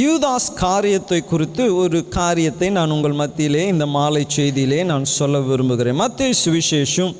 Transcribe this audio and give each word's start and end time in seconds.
யூதாஸ் 0.00 0.54
காரியத்தை 0.54 1.24
குறித்து 1.24 1.76
ஒரு 1.76 2.08
காரியத்தை 2.08 2.70
நான் 2.70 2.90
உங்கள் 2.90 3.12
மத்தியிலே 3.12 3.66
இந்த 3.66 3.86
மாலை 3.86 4.26
செய்தியிலே 4.36 4.84
நான் 4.84 5.04
சொல்ல 5.04 5.40
விரும்புகிறேன். 5.40 5.94
மத்திய 5.94 6.32
சுவிசேஷம் 6.44 7.16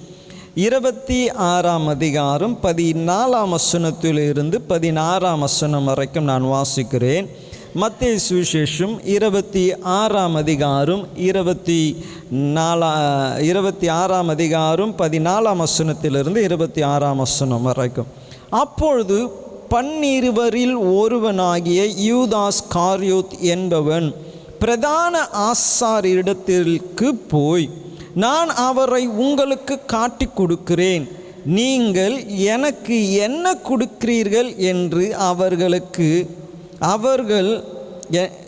இருபத்தி 0.55 1.31
ஆறாம் 1.31 1.87
அதிகாரம் 1.87 2.59
பதினாலாம் 2.63 3.57
வசனத்திலிருந்து 3.57 4.59
பதினாறாம் 4.67 5.41
வசனம் 5.41 5.85
வரைக்கும் 5.85 6.25
நான் 6.25 6.43
வாசிக்கிறேன். 6.43 7.29
மத்திய 7.75 8.17
சுவிசேஷம் 8.29 9.07
இருபத்தி 9.07 9.75
ஆறாம் 9.83 10.35
அதிகாரம் 10.35 11.05
இருபத்தி 11.17 12.05
நாலா 12.33 12.93
இருபத்தி 13.41 13.89
ஆறாம் 13.89 14.29
அதிகாரம் 14.29 14.99
பதினாலாம் 14.99 15.65
வசனத்திலிருந்து 15.67 16.37
இருபத்தி 16.37 16.83
ஆறாம் 16.83 17.17
வசனம் 17.17 17.63
வரைக்கும். 17.63 18.07
அப்பொழுது 18.51 19.41
பன்னிருவரில் 19.73 20.97
ஒருவனாகிய 20.97 21.83
யூதாஸ் 22.11 22.63
காரியோத் 22.75 23.39
என்பவன் 23.39 24.15
பிரதான 24.59 25.29
ஆசாரியிடத்திற்கு 25.51 27.09
போய் 27.29 27.71
நான் 28.15 28.49
அவரை 28.49 29.07
உங்களுக்கு 29.07 29.85
காட்டி 29.87 30.27
கொடுக்கிறேன். 30.35 31.09
நீங்கள் 31.45 32.17
எனக்கு 32.27 33.13
என்ன 33.13 33.55
கொடுக்கிறீர்கள்? 33.69 34.57
என்று 34.57 35.17
அவர்களுக்கு 35.17 36.31
அவர்கள் 36.79 37.65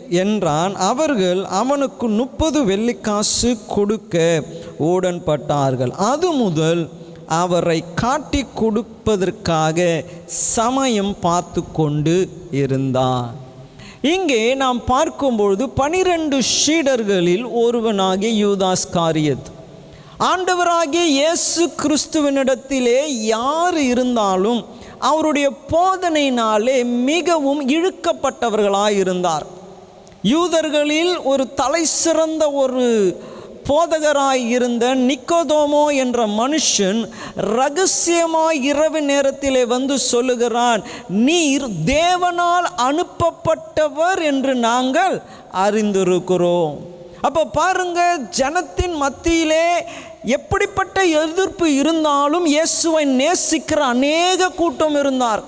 என்றான். 0.09 0.75
அவர்கள் 0.75 1.45
அவனுக்கு 1.45 2.07
முப்பது 2.07 2.65
வெள்ளிக்காசு 2.65 3.57
கொடுக்க 3.67 4.43
உடன்பட்டார்கள். 4.79 5.89
அது 5.89 6.31
முதல் 6.31 6.89
அவரை 7.27 7.83
காட்டி 7.95 8.45
கொடுப்பதற்காக 8.55 10.03
சமயம் 10.27 11.19
பார்த்து 11.19 11.71
கொண்டு 11.71 12.29
இருந்தார் 12.51 13.33
இங்கே 14.01 14.55
நாம் 14.55 14.83
பார்க்கும்பொழுது 14.85 15.69
பனிரெண்டு 15.69 16.39
ஷீடர்களில் 16.55 17.51
ஒருவனாகிய 17.51 18.47
யூதாஸ் 18.47 18.89
காரியத். 18.93 19.47
ஆண்டவராகிய 20.19 21.03
இயேசு 21.05 21.69
கிறிஸ்துவனிடத்திலே 21.81 23.05
யார் 23.07 23.77
இருந்தாலும் 23.77 24.65
அவருடைய 24.99 25.51
போதனையினாலே 25.71 26.85
மிகவும் 26.85 27.69
இழுக்கப்பட்டவர்களாக 27.69 28.89
இருந்தார் 28.89 29.45
யூதர்களில் 30.21 31.23
ஒரு 31.23 31.53
தலை 31.53 31.85
சிறந்த 31.85 32.51
ஒரு 32.51 32.85
போதகராய் 33.67 34.43
இருந்த 34.55 34.85
நிக்கோதோமோ 35.09 35.83
என்ற 36.03 36.25
மனுஷன் 36.39 36.99
ரகசியமாய் 37.57 38.59
இரவு 38.71 39.01
நேரத்திலே 39.11 39.63
வந்து 39.75 39.95
சொல்லுகிறான் 40.11 40.83
நீர் 41.27 41.65
தேவனால் 41.85 42.67
அனுப்பப்பட்டவர் 42.89 44.21
என்று 44.31 44.55
நாங்கள் 44.67 45.15
அறிந்திருக்கிறோம். 45.65 46.75
அப்போ 47.27 47.43
பாருங்க 47.59 48.01
ஜனத்தின் 48.39 48.95
மத்தியிலே 49.03 49.67
எப்படிப்பட்ட 50.37 50.97
எதிர்ப்பு 51.23 51.67
இருந்தாலும் 51.81 52.45
இயேசுவை 52.45 53.03
நேசிக்கிற 53.21 53.79
அநேக 53.95 54.49
கூட்டம் 54.61 54.95
இருந்தார். 55.01 55.43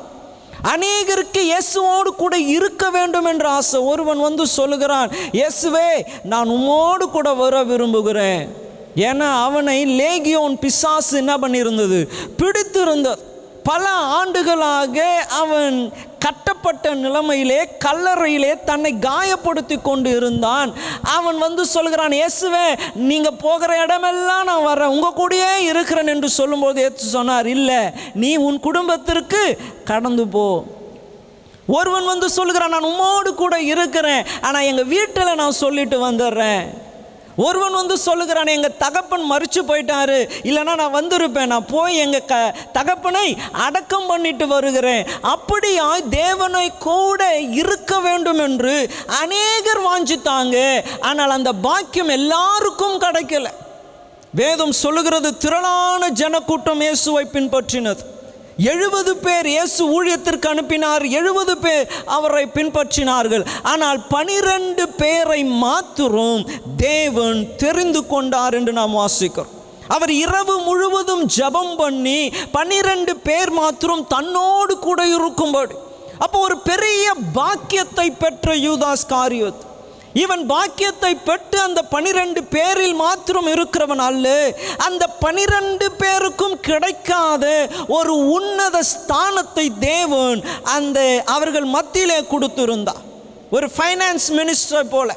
அநேகருக்கு 0.64 1.42
இயேசுவோடு 1.42 2.10
கூட 2.18 2.38
இருக்க 2.38 2.90
வேண்டும் 2.90 3.26
என்ற 3.26 3.50
ஆசை. 3.50 3.80
ஒருவன் 3.80 4.20
வந்து 4.20 4.48
சொல்லுகிறான் 4.48 5.12
இயேசுவே 5.32 5.90
நான் 6.24 6.50
உம்மோடு 6.50 7.06
கூட 7.12 7.34
வர 7.34 7.64
விரும்புகிறேன். 7.64 8.66
ஏன்னா 8.96 9.44
அவனை 9.44 10.00
லேகியோன் 10.00 10.56
பிசாசு 10.60 11.18
என்ன 11.18 11.38
பண்ணியிருந்தது? 11.38 12.08
பிடித்திருந்தது 12.38 13.36
பல 13.64 13.90
ஆண்டுகளாக 13.90 15.26
அவன் 15.30 15.94
கட்டப்பட்ட 16.28 16.94
நிலைமையிலே 17.04 17.60
கல்லறையிலே 17.84 18.54
தன்னை 18.70 18.92
காயப்படுத்தி 19.10 19.76
கொண்டு 19.90 20.10
இருந்தான். 20.20 20.70
அவன் 21.18 21.38
வந்து 21.46 21.64
சொல்கிறான் 21.76 22.16
இயேசுவே 22.20 22.66
நீங்கள் 23.10 23.40
போகிற 23.44 23.72
இடமெல்லாம் 23.84 24.48
நான் 24.50 24.66
வரேன் 24.70 24.94
உங்கள் 24.96 25.18
கூடயே 25.20 25.52
இருக்கிறேன் 25.72 26.12
என்று 26.14 26.30
சொல்லும்போது 26.40 26.82
ஏற்று 26.88 27.08
சொன்னார் 27.18 27.50
இல்லை 27.58 27.82
நீ 28.24 28.32
உன் 28.48 28.60
குடும்பத்திற்கு 28.68 29.44
கடந்து 29.92 30.26
போ. 30.36 30.48
ஒருவன் 31.78 32.12
வந்து 32.12 32.28
சொல்லுகிறான் 32.36 32.76
நான் 32.76 32.90
உம்மோடு 32.90 33.32
கூட 33.44 33.56
இருக்கிறேன். 33.74 34.28
ஆனால் 34.48 34.68
எங்கள் 34.72 34.92
வீட்டில் 34.96 35.40
நான் 35.42 35.62
சொல்லிட்டு 35.64 35.98
வந்துடுறேன். 36.08 36.64
ஒருவன் 37.46 37.78
வந்து 37.80 37.98
சொல்லுகிறான் 37.98 38.54
எங்கள் 38.56 38.78
தகப்பன் 38.78 39.26
மறித்து 39.32 39.62
போயிட்டாரு. 39.68 40.18
இல்லைன்னா 40.50 40.76
நான் 40.82 40.96
வந்திருப்பேன். 40.96 41.52
நான் 41.54 41.70
போய் 41.74 42.02
எங்கள் 42.04 42.26
க 42.26 42.56
தகப்பனை 42.78 43.38
அடக்கம் 43.52 44.08
பண்ணிட்டு 44.08 44.48
வருகிறேன். 44.48 45.08
அப்படியாய் 45.34 46.10
தேவனை 46.10 46.66
கூட 46.78 47.22
இருக்க 47.62 48.00
வேண்டும் 48.00 48.42
என்று 48.48 48.76
அநேகர் 49.22 49.84
வாஞ்சித்தாங்க. 49.90 50.58
ஆனால் 51.00 51.30
அந்த 51.30 51.54
பாக்கியம் 51.54 52.14
எல்லாருக்கும் 52.20 53.00
கிடைக்கல. 53.02 53.48
வேதம் 54.32 54.72
சொல்லுகிறது 54.72 55.38
திரளான 55.38 56.10
ஜனக்கூட்டம் 56.10 56.82
இயேசுவை 56.82 57.26
பின்பற்றினது. 57.34 58.04
எழுபது 58.58 59.18
பேர் 59.18 59.48
இயேசு 59.48 59.80
ஊழியத்திற்கு 59.88 60.48
அனுப்பினார் 60.48 61.06
எழுபது 61.06 61.58
பேர் 61.58 61.92
அவரை 62.06 62.46
பின்பற்றினார்கள். 62.54 63.48
ஆனால் 63.64 64.08
பனிரெண்டு 64.08 64.90
பேரை 64.90 65.44
மாத்திரம் 65.44 66.50
தேவன் 66.78 67.56
தெரிந்து 67.56 68.06
கொண்டார் 68.06 68.54
என்று 68.54 68.74
நாம் 68.74 68.98
வாசிக்கிறோம். 68.98 69.54
அவர் 69.88 70.12
இரவு 70.12 70.60
முழுவதும் 70.60 71.30
ஜெபம் 71.38 71.76
பண்ணி 71.78 72.32
பன்னிரண்டு 72.52 73.16
பேர் 73.16 73.52
மாத்திரம் 73.52 74.08
தன்னோடு 74.08 74.80
கூட 74.80 75.08
இருக்கும்படி. 75.08 75.76
அப்போ 76.18 76.40
ஒரு 76.40 76.58
பெரிய 76.58 77.14
பாக்கியத்தை 77.34 78.12
பெற்ற 78.12 78.56
யூதாஸ் 78.56 79.08
காரியத். 79.08 79.66
இவன் 80.22 80.44
பாக்கியத்தை 80.52 81.12
பெற்று 81.28 81.58
அந்த 81.68 81.82
பனிரெண்டு 81.94 82.42
பேரில் 82.56 82.96
மாத்திரம் 83.04 83.50
இருக்கிறவன் 83.54 84.04
அல்ல. 84.10 84.28
அந்த 84.88 85.04
பனிரெண்டு 85.24 85.88
பேருக்கும் 86.02 86.58
கிடைக்காத 86.68 87.46
ஒரு 87.98 88.14
உன்னத 88.38 88.78
ஸ்தானத்தை 88.94 89.66
தேவன் 89.80 90.42
அந்த 90.76 91.00
அவர்கள் 91.36 91.68
மத்தியிலே 91.78 92.20
கொடுத்திருந்தார் 92.34 93.04
ஒரு 93.56 93.70
ஃபைனான்ஸ் 93.76 94.28
மினிஸ்டர் 94.40 94.92
போல. 94.96 95.10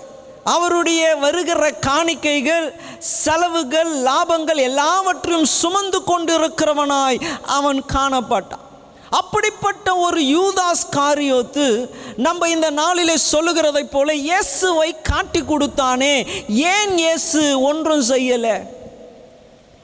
அவருடைய 0.54 1.02
வருகிற 1.24 1.64
காணிக்கைகள் 1.86 2.66
செலவுகள் 3.22 3.90
லாபங்கள் 4.08 4.60
எல்லாவற்றையும் 4.68 5.48
சுமந்து 5.60 5.98
கொண்டிருக்கிறவனாய் 6.10 7.18
அவன் 7.58 7.80
காணப்பட்டான். 7.94 8.66
அப்படிப்பட்ட 9.10 9.96
ஒரு 9.96 10.20
யூதாஸ் 10.20 10.84
காரியோத்து 10.96 11.88
நம்ம 12.16 12.48
இந்த 12.48 12.70
நாளிலே 12.70 13.14
சொல்லுகிறதைப் 13.32 13.90
போல 13.90 14.14
இயேசுவை 14.14 14.96
காட்டி 15.02 15.40
கொடுத்தானே. 15.40 16.26
ஏன் 16.48 16.98
இயேசு 16.98 17.60
ஒன்றும் 17.60 18.02
செய்யலை? 18.02 18.66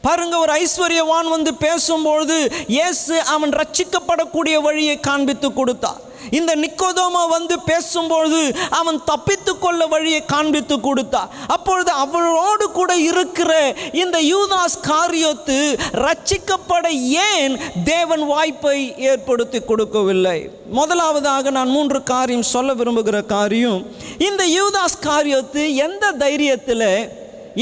பாருங்க 0.03 0.39
ஒரு 0.39 0.53
ஐஸ்வர்யவான் 0.53 1.29
வந்து 1.29 1.55
பேசும்பொழுது 1.55 2.53
இயேசு 2.67 3.23
அவன் 3.23 3.51
ரட்சிக்கப்படக்கூடிய 3.51 4.61
வழியை 4.61 5.01
காண்பித்து 5.01 5.53
கொடுத்தார் 5.53 6.03
இந்த 6.39 6.53
நிக்கோதோமா 6.57 7.23
வந்து 7.29 7.57
பேசும்பொழுது 7.71 8.41
அவன் 8.71 8.99
தப்பித்து 9.05 9.59
கொள்ள 9.59 9.87
வழியை 9.87 10.25
காண்பித்து 10.25 10.77
கொடுத்தா. 10.77 11.23
அப்பொழுது 11.47 11.91
அவளோடு 12.05 12.71
கூட 12.71 12.97
இருக்கிற 13.11 13.53
இந்த 13.93 14.19
யூதாஸ் 14.33 14.79
காரியத்து 14.81 15.59
ரட்சிக்கப்பட 16.07 16.87
ஏன் 17.29 17.55
தேவன் 17.85 18.25
வாய்ப்பை 18.27 18.79
ஏற்படுத்தி 19.11 19.61
கொடுக்கவில்லை? 19.61 20.39
முதலாவதாக 20.79 21.51
நான் 21.51 21.69
மூன்று 21.69 22.03
காரியம் 22.03 22.51
சொல்ல 22.55 22.75
விரும்புகிற 22.75 23.27
காரியம் 23.27 23.81
இந்த 24.29 24.43
யூதாஸ் 24.59 24.99
காரியத்து 25.01 25.63
எந்த 25.87 26.13
தைரியத்தில் 26.19 26.89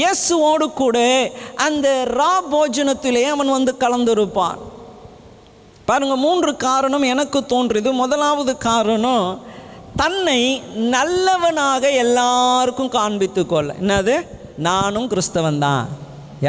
இயேசுவோடு 0.01 0.65
கூட 0.73 0.97
அந்த 1.55 1.87
ரா 2.19 2.33
போஜனத்திலே 2.53 3.23
அவன் 3.33 3.51
வந்து 3.57 3.75
கலந்திருப்பான். 3.79 4.59
பாருங்கள் 5.89 6.23
மூன்று 6.25 6.51
காரணம் 6.67 7.05
எனக்கு 7.13 7.39
தோன்றுது. 7.51 7.89
முதலாவது 8.03 8.53
காரணம் 8.69 9.27
தன்னை 10.01 10.41
நல்லவனாக 10.95 11.83
எல்லாருக்கும் 12.03 12.93
காண்பித்து 12.97 13.43
கொள்ள 13.45 13.75
என்னது? 13.81 14.15
நானும் 14.67 15.07
கிறிஸ்தவன் 15.11 15.61
தான். 15.65 15.85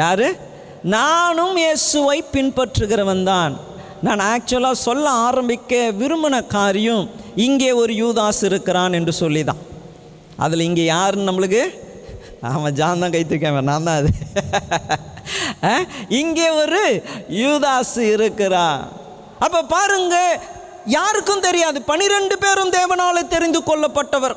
யாரு? 0.01 0.27
நானும் 0.95 1.55
இயேசுவை 1.63 2.17
பின்பற்றுகிறவன் 2.33 3.23
தான். 3.31 3.53
நான் 4.05 4.21
ஆக்சுவலாக 4.31 4.83
சொல்ல 4.87 5.05
ஆரம்பிக்க 5.27 5.75
விரும்பின 6.01 6.35
காரியம் 6.57 7.05
இங்கே 7.47 7.69
ஒரு 7.81 7.93
யூதாஸ் 8.03 8.41
இருக்கிறான் 8.49 8.97
என்று 8.99 9.13
சொல்லி 9.21 9.41
தான் 9.49 9.61
அதில் 10.45 10.67
இங்கே 10.69 10.83
யாருன்னு 10.93 11.29
நம்மளுக்கு? 11.29 11.63
ஆமாம் 12.49 12.75
ஜான் 12.79 13.03
தான் 13.03 13.13
கைத்திருக்கேன் 13.15 13.67
நான் 13.71 13.87
தான் 13.89 13.99
அது. 14.01 14.11
இங்கே 16.21 16.47
ஒரு 16.61 16.81
யூதாஸ் 17.43 17.97
இருக்கிறான். 18.13 18.81
அப்போ 19.39 19.61
பாருங்க 19.75 20.15
யாருக்கும் 20.85 21.45
தெரியாது. 21.47 21.81
பனிரெண்டு 21.81 22.37
பேரும் 22.37 22.71
தேவனாலே 22.71 23.27
தெரிந்து 23.27 23.59
கொள்ளப்பட்டவர். 23.59 24.35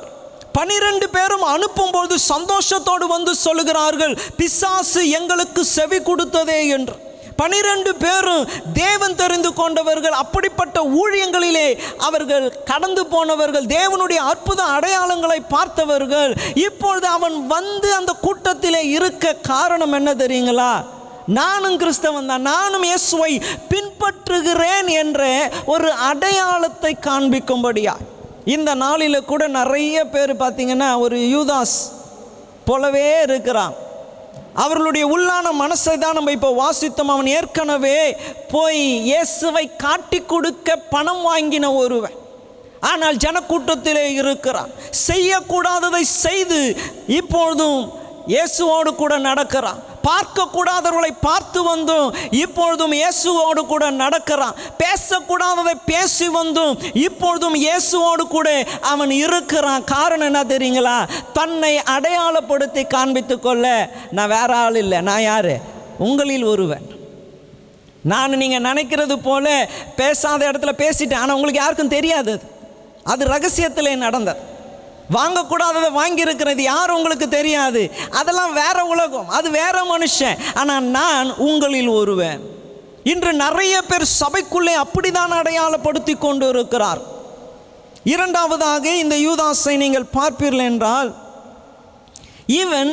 பனிரெண்டு 0.57 1.09
பேரும் 1.09 1.45
அனுப்பும்போது 1.53 2.15
சந்தோஷத்தோடு 2.31 3.05
வந்து 3.15 3.33
சொல்லுகிறார்கள் 3.45 4.13
பிசாசு 4.39 5.09
எங்களுக்கு 5.19 5.65
செவி 5.65 5.99
கொடுத்ததே 6.09 6.59
என்று. 6.77 6.95
பனிரெண்டு 7.41 7.91
பேரும் 7.95 8.49
தேவன் 8.73 9.15
தெரிந்து 9.15 9.53
கொண்டவர்கள் 9.53 10.15
அப்படிப்பட்ட 10.23 10.79
ஊழியங்களிலே 10.99 11.67
அவர்கள் 11.97 12.63
கடந்து 12.63 13.03
போனவர்கள் 13.13 13.65
தேவனுடைய 13.65 14.19
அற்புத 14.31 14.63
அடையாளங்களை 14.63 15.39
பார்த்தவர்கள் 15.55 16.33
இப்பொழுது 16.55 17.07
அவன் 17.07 17.47
வந்து 17.47 17.89
அந்த 17.93 18.13
கூட்டத்திலே 18.25 18.81
இருக்க 18.97 19.33
காரணம் 19.33 19.91
என்ன 19.91 20.13
தெரியுங்களா? 20.13 20.73
நானும் 21.27 21.77
கிறிஸ்தவன் 21.81 22.29
தான் 22.31 22.47
நானும் 22.53 22.85
இயேசுவை 22.89 23.41
பின்பற்றுகிறேன் 23.71 24.89
என்ற 25.01 25.21
ஒரு 25.65 25.91
அடையாளத்தை 25.91 26.93
காண்பிக்கும்படியா. 27.07 27.93
இந்த 28.45 28.73
நாளில் 28.73 29.27
கூட 29.31 29.47
நிறைய 29.47 29.97
பேர் 30.13 30.33
பார்த்தீங்கன்னா 30.43 30.99
ஒரு 30.99 31.17
யூதாஸ் 31.35 31.77
போலவே 32.65 33.21
இருக்கிறான். 33.27 33.75
அவர்களுடைய 34.63 35.05
உள்ளான 35.15 35.47
மனசை 35.63 35.93
தான் 35.97 36.17
நம்ம 36.17 36.31
இப்போ 36.37 36.49
வாசித்தோம். 36.61 37.11
அவன் 37.13 37.29
ஏற்கனவே 37.37 37.99
போய் 38.53 38.81
இயேசுவை 39.11 39.65
காட்டி 39.85 40.19
கொடுக்க 40.33 40.75
பணம் 40.75 41.23
வாங்கின 41.29 41.75
ஒருவன். 41.75 42.17
ஆனால் 42.91 43.21
ஜனக்கூட்டத்திலே 43.23 44.05
இருக்கிறான். 44.21 44.71
செய்யக்கூடாததை 45.07 46.03
செய்து 46.25 46.59
இப்பொழுதும் 47.19 47.81
இயேசுவோடு 48.33 48.91
கூட 48.95 49.17
நடக்கிறான். 49.29 49.81
பார்க்கக்கூடாதவர்களை 50.03 51.11
பார்த்து 51.21 51.63
வந்தும் 51.63 52.13
இப்பொழுதும் 52.31 52.91
இயேசுவோடு 52.91 53.61
கூட 53.67 53.89
நடக்கிறான். 53.89 54.55
பேசக்கூடாததை 54.83 55.73
பேசி 55.85 56.27
வந்தும் 56.27 56.79
இப்பொழுதும் 56.93 57.55
இயேசுவோடு 57.55 58.23
கூட 58.29 58.63
அவன் 58.81 59.11
இருக்கிறான். 59.11 59.83
காரணம் 59.83 60.29
என்ன 60.33 60.43
தெரியுங்களா? 60.43 61.09
தன்னை 61.33 61.77
அடையாளப்படுத்தி 61.77 62.87
காண்பித்து 62.87 63.39
கொள்ள 63.39 63.91
நான் 64.11 64.29
வேற 64.29 64.55
ஆள் 64.55 64.75
இல்லை. 64.75 65.01
நான் 65.01 65.21
யார்? 65.21 65.53
உங்களில் 65.97 66.43
ஒருவன். 66.43 66.85
நான் 68.03 68.29
நீங்கள் 68.29 68.65
நினைக்கிறது 68.71 69.15
போல 69.23 69.69
பேசாத 69.95 70.51
இடத்துல 70.51 70.71
பேசிட்டேன். 70.83 71.21
ஆனால் 71.23 71.35
உங்களுக்கு 71.35 71.59
யாருக்கும் 71.59 71.95
தெரியாது 71.97 72.31
அது. 72.31 72.45
அது 73.03 73.25
ரகசியத்திலே 73.25 73.95
நடந்தது. 73.95 74.49
வாங்கக்கூடாததை 75.15 75.89
வாங்கியிருக்கிறது 75.99 76.63
யார் 76.71 76.95
உங்களுக்கு 76.97 77.27
தெரியாது? 77.37 77.81
அதெல்லாம் 78.19 78.53
வேற 78.61 78.77
உலகம். 78.93 79.29
அது 79.37 79.47
வேற 79.61 79.77
மனுஷன். 79.93 80.39
ஆனால் 80.61 80.89
நான் 80.97 81.29
உங்களில் 81.49 81.91
ஒருவன். 81.99 82.41
இன்று 83.11 83.31
நிறைய 83.45 83.75
பேர் 83.89 84.05
சபைக்குள்ளே 84.19 84.73
அப்படிதான் 84.83 85.33
அடையாளப்படுத்தி 85.39 86.13
கொண்டு 86.25 86.47
இருக்கிறார் 86.53 87.01
இரண்டாவதாக 88.13 88.85
இந்த 89.03 89.15
யூதாஸை 89.27 89.73
நீங்கள் 89.83 90.11
பார்ப்பீர்கள் 90.17 90.67
என்றால் 90.71 91.09
இவன் 92.61 92.91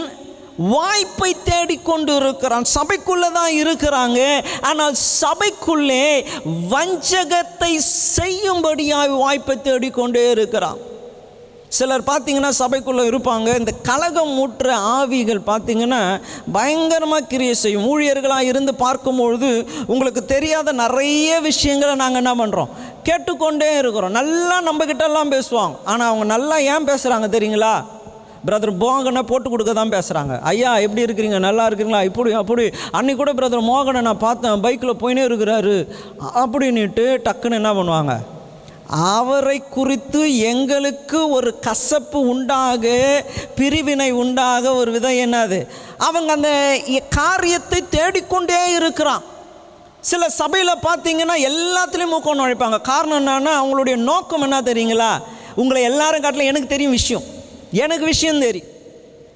வாய்ப்பை 0.75 1.31
தேடிக்கொண்டு 1.49 2.13
இருக்கிறான் 2.21 2.67
சபைக்குள்ளே 2.77 3.29
தான் 3.39 3.53
இருக்கிறாங்க. 3.63 4.21
ஆனால் 4.69 4.97
சபைக்குள்ளே 5.21 6.05
வஞ்சகத்தை 6.73 7.73
செய்யும்படியாய் 8.17 9.19
வாய்ப்பை 9.23 9.57
தேடிக்கொண்டே 9.69 10.25
இருக்கிறான். 10.37 10.81
சிலர் 11.77 12.05
பார்த்தீங்கன்னா 12.11 12.51
சபைக்குள்ளே 12.61 13.03
இருப்பாங்க. 13.11 13.49
இந்த 13.61 13.73
கலகம் 13.89 14.33
ஊற்ற 14.43 14.69
ஆவிகள் 14.99 15.41
பார்த்தீங்கன்னா 15.51 16.01
பயங்கரமாக 16.57 17.29
கிரியை 17.33 17.55
செய்யும். 17.63 17.87
ஊழியர்களாக 17.91 18.49
இருந்து 18.51 18.73
பார்க்கும்பொழுது 18.85 19.51
உங்களுக்கு 19.93 20.23
தெரியாத 20.35 20.73
நிறைய 20.83 21.41
விஷயங்களை 21.49 21.95
நாங்கள் 22.03 22.23
என்ன 22.23 22.33
பண்ணுறோம் 22.41 22.73
கேட்டுக்கொண்டே 23.09 23.71
இருக்கிறோம். 23.83 24.17
நல்லா 24.21 24.57
நம்மக்கிட்டெல்லாம் 24.69 25.33
பேசுவாங்க. 25.37 25.77
ஆனால் 25.93 26.09
அவங்க 26.11 26.27
நல்லா 26.35 26.59
ஏன் 26.73 26.89
பேசுகிறாங்க 26.91 27.29
தெரியுங்களா? 27.37 27.75
பிரதர் 28.47 28.73
மோகனை 28.83 29.23
போட்டு 29.29 29.49
கொடுக்க 29.51 29.73
தான் 29.79 29.95
பேசுகிறாங்க 29.95 30.35
ஐயா 30.51 30.73
எப்படி 30.87 31.05
இருக்கிறீங்க? 31.07 31.39
நல்லா 31.47 31.67
இருக்கிறீங்களா? 31.69 32.03
இப்படி 32.11 32.33
அப்படி. 32.43 32.65
அன்னைக்கு 32.99 33.21
கூட 33.23 33.33
பிரதர் 33.39 33.69
மோகனை 33.71 34.03
நான் 34.09 34.25
பார்த்தேன். 34.27 34.61
பைக்கில் 34.67 35.01
போயினே 35.03 35.25
இருக்கிறாரு. 35.31 35.77
அப்படின்னுட்டு 36.43 37.07
டக்குன்னு 37.29 37.61
என்ன 37.63 37.73
பண்ணுவாங்க? 37.81 38.15
அவரை 38.89 39.63
குறித்து 39.71 40.39
எங்களுக்கு 40.39 41.31
ஒரு 41.31 41.59
கசப்பு 41.59 42.21
உண்டாக 42.21 42.87
பிரிவினை 43.55 44.11
உண்டாக 44.11 44.75
ஒரு 44.75 44.91
விதம் 44.91 45.13
என்னது? 45.13 45.67
அவங்க 45.99 46.33
அந்த 46.33 46.81
காரியத்தை 47.11 47.85
தேடிக்கொண்டே 47.91 48.75
இருக்கிறான். 48.75 49.23
சில 50.01 50.29
சபையில் 50.29 50.83
பார்த்தீங்கன்னா 50.83 51.37
எல்லாத்துலேயும் 51.51 52.15
மூக்கம் 52.15 52.41
நுழைப்பாங்க 52.41 52.81
காரணம் 52.81 53.27
என்னன்னா 53.27 53.49
அவங்களுடைய 53.49 53.97
நோக்கம் 53.97 54.43
என்ன 54.43 54.61
தெரியுங்களா? 54.61 55.23
உங்களை 55.55 55.83
எல்லாரும் 55.83 56.21
காட்டிலும் 56.21 56.47
எனக்கு 56.47 56.69
தெரியும் 56.69 56.93
விஷயம். 56.93 57.23
எனக்கு 57.73 58.05
விஷயம் 58.05 58.41
தெரியும். 58.41 58.69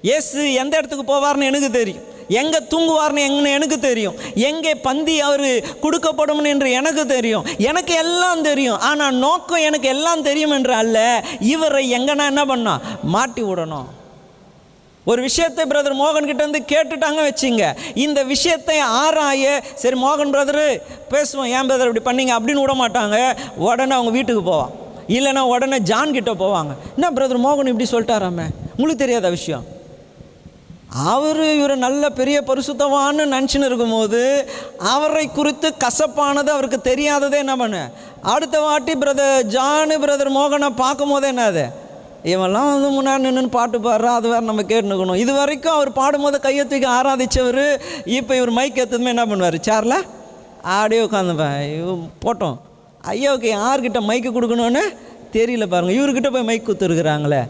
இயேசு 0.03 0.53
எந்த 0.53 0.77
இடத்துக்கு 0.77 1.15
போவார்னு 1.15 1.43
எனக்கு 1.43 1.71
தெரியும். 1.71 2.11
எங்கே 2.29 2.59
தூங்குவார்னு 2.59 3.25
எங்கன்னு 3.27 3.53
எனக்கு 3.53 3.79
தெரியும். 3.79 4.15
எங்கே 4.35 4.75
பந்தி 4.75 5.21
அவர் 5.21 5.49
கொடுக்கப்படும் 5.83 6.45
என்று 6.45 6.71
எனக்கு 6.71 7.07
தெரியும். 7.07 7.45
எனக்கு 7.59 7.95
எல்லாம் 7.95 8.43
தெரியும். 8.43 8.79
ஆனால் 8.79 9.15
நோக்கம் 9.15 9.59
எனக்கு 9.59 9.89
எல்லாம் 9.89 10.23
தெரியும் 10.23 10.51
என்று 10.51 10.75
அல்ல. 10.75 11.25
இவரை 11.41 11.93
எங்கன்னா 11.93 12.25
என்ன 12.25 12.45
பண்ணா? 12.45 12.81
மாட்டி 13.03 13.43
விடணும். 13.43 13.85
ஒரு 15.05 15.23
விஷயத்தை 15.23 15.65
பிரதர் 15.65 15.95
மோகன் 15.95 16.29
கிட்டேருந்து 16.29 16.61
கேட்டுட்டாங்க 16.73 17.21
வச்சுங்க. 17.29 17.77
இந்த 17.95 18.23
விஷயத்தை 18.23 18.79
ஆராய 18.79 19.63
சரி 19.75 19.97
மோகன் 19.97 20.33
பிரதரு 20.33 20.81
பேசுவோம் 21.11 21.45
ஏன் 21.45 21.69
பிரதர் 21.69 21.95
இப்படி 21.95 22.05
பண்ணீங்க? 22.11 22.35
அப்படின்னு 22.37 22.65
விட 22.65 22.73
மாட்டாங்க. 22.73 23.37
உடனே 23.57 23.95
அவங்க 23.95 24.11
வீட்டுக்கு 24.11 24.43
போவான் 24.43 24.71
இல்லைன்னா 25.09 25.39
உடனே 25.39 25.79
ஜான் 25.79 26.13
கிட்ட 26.13 26.33
போவாங்க. 26.33 26.71
என்ன 26.97 27.11
பிரதர் 27.11 27.45
மோகன் 27.47 27.67
இப்படி 27.67 27.89
சொல்லிட்டாராமே? 27.91 28.47
உங்களுக்கு 28.77 29.05
தெரியாத 29.05 29.31
விஷயம். 29.31 29.81
அவர் 30.95 31.43
இவர் 31.59 31.75
நல்ல 31.77 32.09
பெரிய 32.11 32.43
பரிசுத்தவான்னு 32.49 33.25
நினச்சின்னு 33.35 33.69
இருக்கும்போது 33.69 34.49
அவரை 34.79 35.27
குறித்து 35.29 35.69
கசப்பானது 35.85 36.51
அவருக்கு 36.55 36.81
தெரியாததே 36.91 37.39
என்ன 37.45 37.57
பண்ண 37.57 37.91
அடுத்த 38.23 38.61
வாட்டி 38.61 38.93
பிரதர் 38.93 39.47
ஜானு 39.55 39.97
பிரதர் 40.05 40.31
மோகனை 40.39 40.69
பார்க்கும் 40.83 41.09
போதே 41.09 41.31
என்னது? 41.33 41.65
இவெல்லாம் 42.25 42.69
வந்து 42.73 42.89
முன்னாடி 42.97 43.19
நின்று 43.19 43.49
பாட்டு 43.49 43.79
பாடுறா 43.79 44.11
அது 44.19 44.29
வேறு 44.29 44.49
நம்ம 44.51 44.63
கேட்டுக்கணும் 44.63 45.21
இது 45.23 45.33
வரைக்கும் 45.33 45.73
அவர் 45.73 45.93
பாடும்போது 45.93 46.41
கையை 46.41 46.67
தூக்கி 46.67 46.87
ஆராதித்தவர் 46.87 47.65
இப்போ 48.05 48.37
இவர் 48.37 48.51
மைக் 48.51 48.83
எத்ததுமே 48.85 49.13
என்ன 49.15 49.25
பண்ணுவார்? 49.25 49.59
சேரில் 49.69 49.97
ஆடியே 50.63 51.01
உட்காந்துப்பேன் 51.07 52.05
போட்டோம். 52.25 52.59
ஐயாவுக்கு 53.05 53.49
யார்கிட்ட 53.57 54.01
மைக்கு 54.11 54.31
கொடுக்கணும்னு 54.37 54.85
தெரியல 55.33 55.67
பாருங்கள் 55.67 55.99
இவர்கிட்ட 55.99 56.31
போய் 56.31 56.49
மைக் 56.51 56.69
கொடுத்துருக்குறாங்களே. 56.69 57.43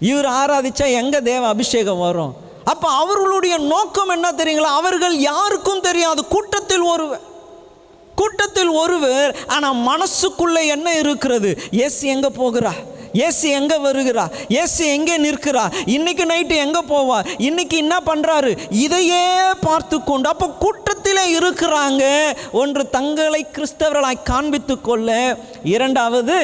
இவர் 0.00 0.26
ஆராதித்தா 0.26 0.92
எங்கே 1.02 1.20
தேவ 1.20 1.46
அபிஷேகம் 1.46 1.98
வரும்? 1.98 2.34
அப்போ 2.72 2.88
அவர்களுடைய 3.02 3.58
நோக்கம் 3.72 4.08
என்ன 4.08 4.28
தெரியுங்களா? 4.32 4.72
அவர்கள் 4.80 5.16
யாருக்கும் 5.30 5.84
தெரியாது. 5.88 6.20
கூட்டத்தில் 6.34 6.84
ஒருவர். 6.92 7.24
கூட்டத்தில் 8.14 8.72
ஒருவர் 8.82 9.32
ஆனால் 9.46 9.80
மனசுக்குள்ளே 9.88 10.62
என்ன 10.66 10.88
இருக்கிறது? 10.98 11.50
எஸ் 11.86 12.02
எங்கே 12.14 12.30
போகிறா? 12.38 12.72
ஏசு 13.26 13.48
எங்கே 13.58 13.76
வருகிறா? 13.76 14.24
ஏசு 14.48 14.82
எங்கே 14.92 15.16
நிற்கிறா? 15.16 15.62
இன்னைக்கு 15.86 16.24
நைட்டு 16.24 16.54
எங்கே 16.64 16.82
போவா? 16.88 17.18
இன்னைக்கு 17.38 17.76
என்ன 17.76 17.96
பண்ணுறாரு 18.06 18.50
இதையே 18.70 19.22
பார்த்து 19.60 20.02
கொண்டு 20.02 20.28
அப்போ 20.28 20.48
கூட்டத்தில் 20.64 21.22
இருக்கிறாங்க. 21.38 22.02
ஒன்று 22.52 22.84
தங்களை 22.96 23.46
கிறிஸ்தவர்களாய் 23.52 24.26
காண்பித்து 24.30 24.76
கொள்ள 24.80 25.38
இரண்டாவது 25.74 26.38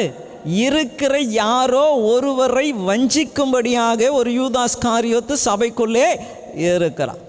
இருக்கிற 0.44 1.18
யாரோ 1.18 1.84
ஒருவரை 2.12 2.74
வஞ்சிக்கும்படியாக 2.74 4.10
ஒரு 4.10 4.30
யூதாஸ் 4.30 4.78
காரியத்து 4.78 5.36
சபைக்குள்ளே 5.44 6.06
இருக்கிறான். 6.54 7.20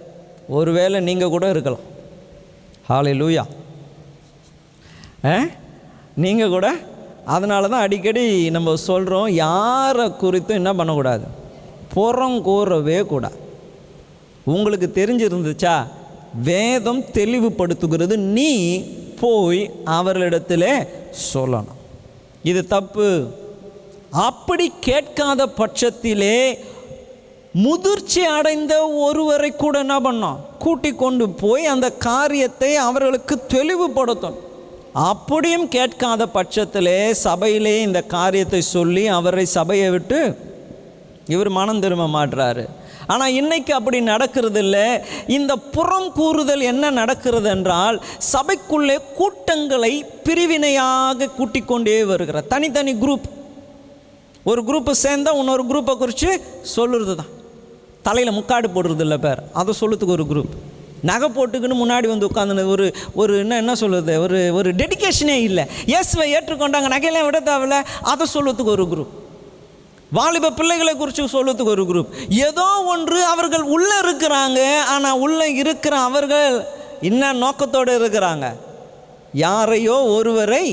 ஒருவேளை 0.48 1.00
நீங்கள் 1.00 1.30
கூட 1.30 1.50
இருக்கலாம். 1.50 1.86
ஹாலை 2.88 3.22
லூயா 3.22 3.44
நீங்கள் 6.16 6.50
கூட? 6.50 6.74
அதனால 7.26 7.68
தான் 7.68 7.82
அடிக்கடி 7.82 8.50
நம்ம 8.50 8.76
சொல்கிறோம் 8.76 9.30
யாரை 9.30 10.06
குறித்தும் 10.06 10.60
என்ன 10.62 10.74
பண்ணக்கூடாது? 10.74 11.26
புறம் 11.94 12.42
கூறவே 12.42 13.02
கூடாது. 13.02 13.38
உங்களுக்கு 14.44 14.92
தெரிஞ்சிருந்துச்சா? 14.96 15.76
வேதம் 16.44 17.02
தெளிவுபடுத்துகிறது. 17.02 18.16
நீ 18.16 18.52
போய் 19.20 19.72
அவர்களிடத்தில் 19.86 20.70
சொல்லணும். 21.34 21.80
இது 22.44 22.68
தப்பு. 22.68 23.08
அப்படி 24.12 24.72
கேட்காத 24.80 25.48
பட்சத்திலே 25.58 26.38
முதிர்ச்சி 27.56 28.22
அடைந்த 28.38 28.74
ஒருவரை 28.88 29.52
கூட 29.52 29.80
என்ன 29.80 30.00
பண்ணோம்? 30.00 30.40
கூட்டி 30.58 30.92
கொண்டு 30.94 31.30
போய் 31.30 31.66
அந்த 31.66 31.92
காரியத்தை 32.08 32.76
அவர்களுக்கு 32.76 33.36
தெளிவுபடுத்தும் 33.48 34.40
அப்படியும் 35.10 35.68
கேட்காத 35.68 36.26
பட்சத்திலே 36.34 37.12
சபையிலே 37.12 37.82
இந்த 37.82 38.02
காரியத்தை 38.02 38.62
சொல்லி 38.62 39.08
அவரை 39.08 39.46
சபையை 39.46 39.90
விட்டு 39.90 40.20
இவர் 41.28 41.50
மனம் 41.50 41.80
திரும்ப 41.80 42.08
மாட்டுறாரு 42.08 42.66
ஆனால் 43.08 43.34
இன்னைக்கு 43.34 43.74
அப்படி 43.74 44.02
நடக்கிறது 44.02 44.60
இல்லை 44.60 44.86
இந்த 45.28 45.56
புறம் 45.56 46.12
கூறுதல் 46.12 46.64
என்ன 46.72 46.90
நடக்கிறது 46.90 47.50
என்றால் 47.50 48.02
சபைக்குள்ளே 48.34 48.98
கூட்டங்களை 49.20 49.94
பிரிவினையாக 50.24 51.30
கூட்டிக் 51.38 51.68
கொண்டே 51.68 52.04
வருகிறார். 52.04 52.48
தனித்தனி 52.48 52.94
குரூப் 52.94 53.30
ஒரு 54.44 54.62
குரூப்பு 54.64 54.92
சேர்ந்தால் 54.92 55.38
இன்னொரு 55.38 55.64
குரூப்பை 55.64 55.96
குறித்து 55.98 56.30
சொல்லுறது 56.76 57.16
தான் 57.16 57.32
தலையில் 58.02 58.38
முக்காடு 58.38 58.68
போடுறது 58.76 59.00
இல்லை 59.00 59.18
பேர். 59.18 59.42
அதை 59.54 59.74
சொல்லுறதுக்கு 59.82 60.16
ஒரு 60.18 60.26
குரூப் 60.32 60.54
நகை 61.10 61.30
போட்டுக்கின்னு 61.30 61.78
முன்னாடி 61.80 62.08
வந்து 62.08 62.28
உட்காந்து 62.30 62.66
ஒரு 62.74 62.86
ஒரு 63.14 63.38
என்ன 63.38 63.58
என்ன 63.58 63.76
சொல்கிறது 63.76 64.22
ஒரு 64.22 64.54
ஒரு 64.54 64.70
டெடிகேஷனே 64.82 65.38
இல்லை. 65.48 65.66
இயேசுவை 65.86 66.34
ஏற்றுக்கொண்டாங்க. 66.34 66.90
நகையெல்லாம் 66.96 67.28
விட 67.30 67.40
தேவையில்ல. 67.40 67.80
அதை 68.02 68.28
சொல்லுறதுக்கு 68.34 68.76
ஒரு 68.76 68.86
குரூப் 68.94 69.14
வாலிப 70.18 70.52
பிள்ளைகளை 70.60 70.94
குறித்து 70.96 71.24
சொல்லுறதுக்கு 71.36 71.74
ஒரு 71.76 71.84
குரூப் 71.90 72.14
ஏதோ 72.48 72.68
ஒன்று 72.94 73.20
அவர்கள் 73.34 73.66
உள்ளே 73.76 73.98
இருக்கிறாங்க 74.06 74.60
ஆனால் 74.94 75.22
உள்ளே 75.26 75.48
இருக்கிற 75.62 75.94
அவர்கள் 76.08 76.56
என்ன 77.10 77.32
நோக்கத்தோடு 77.44 77.94
இருக்கிறாங்க. 78.00 78.48
யாரையோ 79.46 79.96
ஒருவரை 80.18 80.66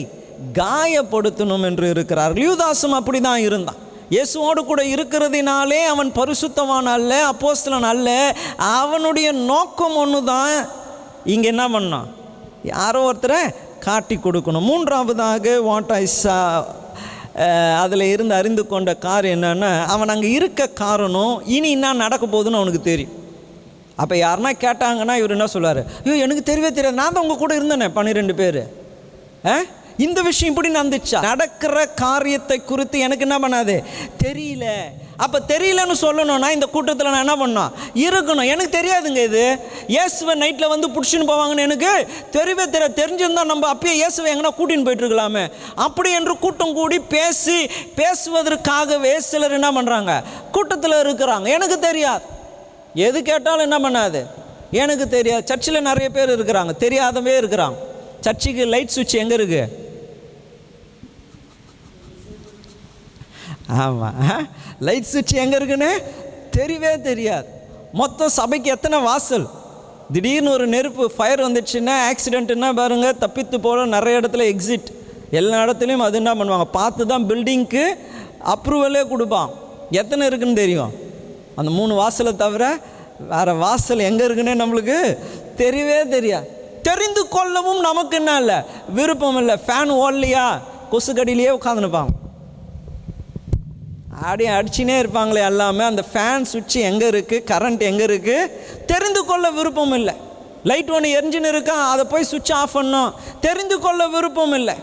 காயப்படுத்தணும் 0.59 1.64
என்று 1.68 1.87
இருக்கிறார்கள். 1.94 2.44
யூதாசும் 2.49 2.97
அப்படி 2.99 3.18
தான் 3.28 3.44
இருந்தான். 3.47 3.80
இயேசுவோடு 4.14 4.61
கூட 4.68 4.82
இருக்கிறதினாலே 4.94 5.80
அவன் 5.92 6.11
பரிசுத்தவான் 6.18 6.90
அல்ல 6.97 7.12
அப்போஸ்தலன் 7.32 7.88
அல்ல. 7.92 8.09
அவனுடைய 8.78 9.28
நோக்கம் 9.52 9.97
ஒன்று 10.02 10.20
தான் 10.32 10.54
இங்கே 11.35 11.50
என்ன 11.54 11.66
பண்ணான் 11.75 12.09
யாரோ 12.73 13.00
ஒருத்தரை 13.11 13.40
காட்டி 13.87 14.16
கொடுக்கணும். 14.16 14.68
மூன்றாவதாக 14.70 15.54
வாட் 15.68 15.92
ஐ 16.02 16.04
சா 16.20 16.38
அதில் 17.82 18.04
இருந்து 18.14 18.35
அறிந்து 18.38 18.62
கொண்ட 18.66 18.90
கார் 19.04 19.26
என்னென்னா 19.35 19.70
அவன் 19.94 20.12
அங்கே 20.14 20.30
இருக்க 20.38 20.68
காரணம் 20.82 21.35
இனி 21.56 21.70
என்ன 21.76 21.92
நடக்க 22.04 22.25
போகுதுன்னு 22.26 22.61
அவனுக்கு 22.61 22.82
தெரியும். 22.90 23.14
அப்போ 24.02 24.14
யாருன்னா 24.25 24.50
கேட்டாங்கன்னா 24.64 25.14
இவர் 25.20 25.35
என்ன 25.37 25.47
சொல்லுவார்? 25.54 25.80
ஐயோ 26.02 26.16
எனக்கு 26.25 26.42
தெரியவே 26.50 26.70
தெரியாது. 26.76 27.00
நான் 27.00 27.12
தான் 27.14 27.25
உங்கள் 27.25 27.42
கூட 27.42 27.52
இருந்தேனே 27.59 27.88
பன்னிரெண்டு 27.99 28.35
பேர். 28.40 28.62
ஆ 29.52 29.54
இந்த 30.06 30.18
விஷயம் 30.28 30.50
இப்படி 30.52 30.70
நடந்துச்சா? 30.76 31.20
நடக்கிற 31.30 31.87
காரியத்தை 32.04 32.59
குறித்து 32.70 32.99
எனக்கு 33.06 33.26
என்ன 33.26 33.38
பண்ணாது? 33.44 33.75
தெரியல. 34.25 34.66
அப்போ 35.24 35.38
தெரியலன்னு 35.52 35.96
சொல்லணும்னா 36.02 36.48
இந்த 36.56 36.66
கூட்டத்தில் 36.74 37.10
நான் 37.14 37.24
என்ன 37.26 37.36
பண்ணோம் 37.42 37.70
இருக்கணும். 38.06 38.48
எனக்கு 38.52 38.72
தெரியாதுங்க 38.78 39.22
இது. 39.28 39.44
இயேசுவை 39.94 40.34
நைட்டில் 40.42 40.72
வந்து 40.72 40.88
பிடிச்சின்னு 40.94 41.28
போவாங்கன்னு 41.30 41.66
எனக்கு 41.68 41.92
தெரியவே 42.36 42.64
தெரிய 42.76 42.88
தெரிஞ்சிருந்தால் 43.00 43.50
நம்ம 43.52 43.68
அப்பயே 43.74 43.94
இயேசுவை 44.00 44.28
எங்கன்னா 44.32 44.52
கூட்டின்னு 44.58 44.86
போயிட்டுருக்கலாமே. 44.88 45.44
அப்படி 45.86 46.12
என்று 46.18 46.34
கூட்டம் 46.44 46.76
கூடி 46.80 46.98
பேசி 47.14 47.58
பேசுவதற்காகவே 48.00 49.14
சிலர் 49.30 49.56
என்ன 49.58 49.70
பண்ணுறாங்க 49.78 50.14
கூட்டத்தில் 50.56 51.02
இருக்கிறாங்க. 51.04 51.46
எனக்கு 51.56 51.78
தெரியாது. 51.88 52.24
எது 53.06 53.18
கேட்டாலும் 53.30 53.66
என்ன 53.68 53.78
பண்ணாது? 53.86 54.22
எனக்கு 54.82 55.04
தெரியாது. 55.16 55.44
சர்ச்சில் 55.50 55.86
நிறைய 55.90 56.08
பேர் 56.16 56.34
இருக்கிறாங்க. 56.36 56.72
தெரியாதவே 56.86 57.34
இருக்கிறாங்க 57.42 57.78
சர்ச்சுக்கு 58.24 58.64
லைட் 58.72 58.94
சுவிட்ச் 58.94 59.20
எங்கே 59.20 59.36
இருக்குது 59.38 59.88
ஆமாம் 63.78 64.48
லைட் 64.86 65.08
சுவிட்ச் 65.12 65.34
எங்கே 65.42 65.56
இருக்குன்னு? 65.56 65.90
தெரியவே 66.56 67.00
தெரியாது. 67.00 67.48
மொத்தம் 67.92 68.28
சபைக்கு 68.28 68.70
எத்தனை 68.70 68.98
வாசல்? 69.00 69.46
திடீர்னு 70.12 70.50
ஒரு 70.50 70.66
நெருப்பு 70.66 71.10
ஃபயர் 71.16 71.42
வந்துடுச்சுன்னா 71.46 71.94
ஆக்சிடென்ட்னா 72.10 72.72
பாருங்கள் 72.72 73.18
தப்பித்து 73.18 73.60
போல 73.60 73.84
நிறைய 73.84 74.20
இடத்துல 74.20 74.44
எக்ஸிட் 74.52 74.88
எல்லா 75.30 75.64
இடத்துலையும் 75.64 76.04
அது 76.06 76.16
என்ன 76.16 76.34
பண்ணுவாங்க? 76.34 76.66
பார்த்து 76.78 77.06
தான் 77.06 77.26
பில்டிங்க்கு 77.28 77.84
அப்ரூவலே 78.54 79.08
கொடுப்பான். 79.08 79.50
எத்தனை 79.90 80.26
இருக்குன்னு 80.26 80.54
தெரியும்? 80.54 80.92
அந்த 81.56 81.70
மூணு 81.70 81.94
வாசலை 81.94 82.36
தவிர 82.36 82.64
வேறு 83.32 83.54
வாசல் 83.54 83.98
எங்கே 83.98 84.26
இருக்குன்னே 84.26 84.54
நம்மளுக்கு 84.62 85.18
தெரியவே 85.56 86.08
தெரியாது. 86.08 86.46
தெரிந்து 86.82 87.28
கொள்ளவும் 87.28 87.80
நமக்கு 87.80 88.16
என்ன 88.16 88.36
இல்லை? 88.36 88.58
விருப்பம் 88.88 89.36
இல்லை. 89.36 89.56
ஃபேன் 89.66 89.92
ஓடலையா? 90.04 90.46
கொசுக்கடியிலேயே 90.92 91.50
உட்காந்துருப்பாங்க 91.58 92.08
அப்படியே 94.28 94.48
அடிச்சுனே 94.56 94.94
இருப்பாங்களே 95.02 95.42
எல்லாமே 95.50 95.84
அந்த 95.90 96.02
ஃபேன் 96.10 96.46
சுவிட்ச் 96.50 96.76
எங்கே 96.88 97.06
இருக்குது 97.12 97.44
கரண்ட் 97.50 97.82
எங்கே 97.90 98.04
இருக்குது 98.08 98.50
தெரிந்து 98.90 99.22
கொள்ள 99.30 99.46
விருப்பம் 99.58 99.94
இல்லை. 99.98 100.14
லைட் 100.70 100.90
ஒன்று 100.96 101.14
எரிஞ்சுன்னு 101.18 101.52
இருக்கா 101.54 101.76
அதை 101.92 102.04
போய் 102.12 102.28
சுவிட்ச் 102.30 102.52
ஆஃப் 102.60 102.74
பண்ணோம். 102.78 103.10
தெரிந்து 103.46 103.76
கொள்ள 103.84 104.02
விருப்பம் 104.14 104.54
இல்லை. 104.60 104.76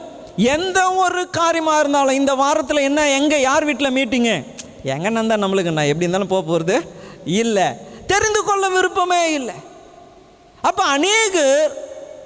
எந்த 0.55 0.79
ஒரு 1.03 1.21
காரியமாக 1.39 1.81
இருந்தாலும் 1.83 2.19
இந்த 2.21 2.33
வாரத்தில் 2.43 2.85
என்ன 2.89 3.07
எங்கே 3.19 3.39
யார் 3.47 3.67
வீட்டில் 3.69 3.95
மீட்டிங்கு 3.97 4.35
எங்கே 4.95 5.09
நந்தா 5.17 5.37
நம்மளுக்கு 5.43 5.77
நான் 5.77 5.91
எப்படி 5.91 6.07
இருந்தாலும் 6.07 6.33
போக 6.35 6.43
போகிறது 6.51 6.77
இல்லை. 7.41 7.67
தெரிந்து 8.11 8.41
கொள்ள 8.49 8.65
விருப்பமே 8.75 9.23
இல்லை. 9.39 9.57
அப்போ 10.69 10.83
அநேகர் 10.97 11.73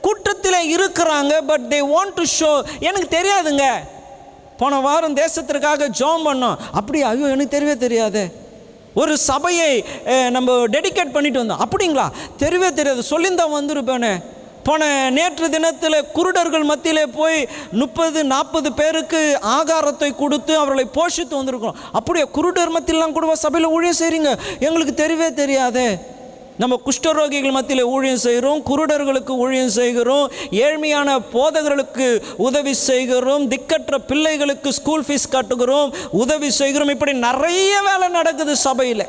கூட்டத்தில் 0.06 0.70
இருக்கிறாங்க 0.76 1.34
but 1.50 1.66
they 1.72 1.80
want 1.94 2.16
to 2.20 2.24
show 2.40 2.52
எனக்கு 2.90 3.10
தெரியாதுங்க. 3.18 3.66
போன 4.62 4.80
வாரம் 4.88 5.18
தேசத்திற்காக 5.24 5.88
ஜோம் 6.00 6.28
பண்ணோம். 6.28 6.60
அப்படி 6.80 7.00
ஐயோ 7.12 7.30
எனக்கு 7.36 7.56
தெரியவே 7.56 7.76
தெரியாது. 7.86 8.24
ஒரு 9.02 9.14
சபையை 9.30 9.72
நம்ம 10.36 10.52
டெடிகேட் 10.76 11.16
பண்ணிட்டு 11.16 11.42
வந்தோம். 11.42 11.64
அப்படிங்களா? 11.66 12.06
தெரியவே 12.44 12.70
தெரியாது. 12.80 13.04
சொல்லியிருந்தான் 13.12 13.58
வந்திருப்பேனே. 13.58 14.14
போன 14.68 14.88
நேற்று 15.18 15.46
தினத்தில் 15.54 15.98
குருடர்கள் 16.16 16.66
மத்தியில் 16.72 17.14
போய் 17.20 17.40
முப்பது 17.82 18.20
நாற்பது 18.32 18.70
பேருக்கு 18.80 19.22
ஆகாரத்தை 19.58 20.10
கொடுத்து 20.20 20.54
அவர்களை 20.62 20.86
போஷித்து 20.98 21.34
வந்திருக்கிறோம். 21.40 21.80
அப்படியே? 22.00 22.26
குருடர் 22.38 22.74
மத்தியெல்லாம் 22.76 23.16
கூட 23.16 23.36
சபையில் 23.46 23.74
ஊழியம் 23.76 24.02
செய்கிறீங்க 24.02 24.32
எங்களுக்கு 24.68 24.96
தெரியவே 25.04 25.30
தெரியாதே. 25.42 25.88
நம்ம 26.62 26.76
குஷ்டரோகிகள் 26.86 27.52
மத்தியில் 27.52 27.84
ஊழியம் 27.84 28.18
செய்கிறோம் 28.18 28.60
குருடர்களுக்கு 28.66 29.30
ஊழியம் 29.44 29.70
செய்கிறோம் 29.70 30.32
ஏழ்மையான 30.52 31.16
போதகர்களுக்கு 31.34 32.08
உதவி 32.38 32.74
செய்கிறோம் 32.74 33.50
திக்கற்ற 33.52 33.98
பிள்ளைகளுக்கு 34.10 34.74
ஸ்கூல் 34.74 35.06
ஃபீஸ் 35.08 35.32
கட்டுகிறோம் 35.32 35.94
உதவி 36.12 36.50
செய்கிறோம். 36.52 36.90
இப்படி 36.90 37.14
நிறைய 37.14 37.82
வேலை 37.82 38.08
நடக்குது 38.08 38.56
சபையில். 38.56 39.06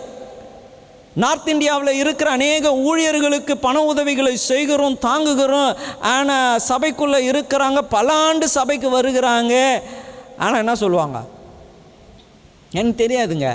நார்த் 1.14 1.49
இந்தியாவில் 1.49 2.00
இருக்கிற 2.02 2.30
அநேக 2.30 2.73
ஊழியர்களுக்கு 2.75 3.56
பண 3.56 3.82
உதவிகளை 3.82 4.37
செய்கிறோம் 4.37 4.97
தாங்குகிறோம். 5.02 5.75
ஆனால் 6.00 6.61
சபைக்குள்ளே 6.68 7.21
இருக்கிறாங்க 7.32 7.82
பல 7.97 8.12
ஆண்டு 8.12 8.49
சபைக்கு 8.49 9.00
வருகிறாங்க. 9.00 9.54
ஆனால் 10.38 10.62
என்ன 10.64 10.75
சொல்லுவாங்க? 10.75 11.21
எனக்கு 12.73 13.06
தெரியாதுங்க. 13.06 13.50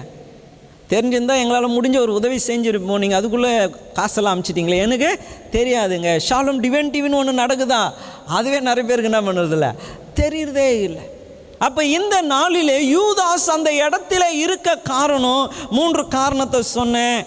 தெரிஞ்சிருந்தால் 0.90 1.42
எங்களால் 1.42 1.82
முடிஞ்ச 1.82 2.00
ஒரு 2.00 2.14
உதவி 2.14 2.42
செஞ்சுருப்போம். 2.48 2.98
நீங்கள் 2.98 3.18
அதுக்குள்ளே 3.18 3.70
காசெல்லாம் 3.94 4.42
அமுச்சிட்டிங்களே. 4.42 4.78
எனக்கு 4.78 5.20
தெரியாதுங்க. 5.52 6.20
ஷாலும் 6.30 6.62
டிவன் 6.64 6.92
டிவின்னு 6.94 7.16
ஒன்று 7.16 7.46
நடக்குதா? 7.46 7.94
அதுவே 8.28 8.60
நிறைய 8.60 8.96
பேருக்கு 8.96 9.12
என்ன 9.12 9.22
பண்ணுறதில்ல. 9.22 9.74
தெரியுறதே 10.20 10.82
இல்லை. 10.82 11.16
அப்போ 11.60 11.86
இந்த 11.86 12.22
நாளிலே 12.22 12.96
யூதாஸ் 12.96 13.50
அந்த 13.50 13.72
இடத்துல 13.72 14.24
இருக்க 14.32 14.76
காரணம் 14.76 15.52
மூன்று 15.70 16.08
காரணத்தை 16.08 16.62
சொன்னேன். 16.62 17.26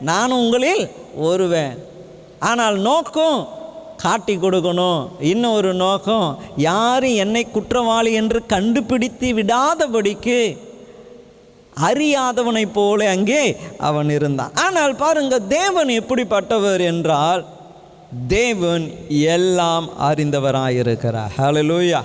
நானும் 0.00 0.38
உங்களில் 0.38 0.90
ஒருவேன். 1.16 1.78
ஆனால் 2.38 2.78
நோக்கம் 2.78 3.48
காட்டி 3.96 4.36
கொடுக்கணும். 4.36 5.08
இன்னும் 5.20 5.52
ஒரு 5.52 5.74
நோக்கம் 5.74 6.38
யாரும் 6.56 7.14
என்னை 7.14 7.50
குற்றவாளி 7.50 8.12
என்று 8.12 8.46
கண்டுபிடித்து 8.46 9.32
விடாதபடிக்கு 9.32 10.58
அறியாதவனைப் 11.76 12.72
போல 12.72 13.10
அங்கே 13.10 13.56
அவன் 13.78 14.10
இருந்தான். 14.10 14.54
ஆனால் 14.54 14.94
பாருங்க 14.96 15.38
தேவன் 15.38 15.88
எப்படிப்பட்டவர் 15.88 16.80
என்றால் 16.80 17.44
தேவன் 18.26 18.84
எல்லாம் 19.08 19.86
அறிந்தவராயிருக்கிறார். 20.00 21.32
ஹலலூயா 21.38 22.00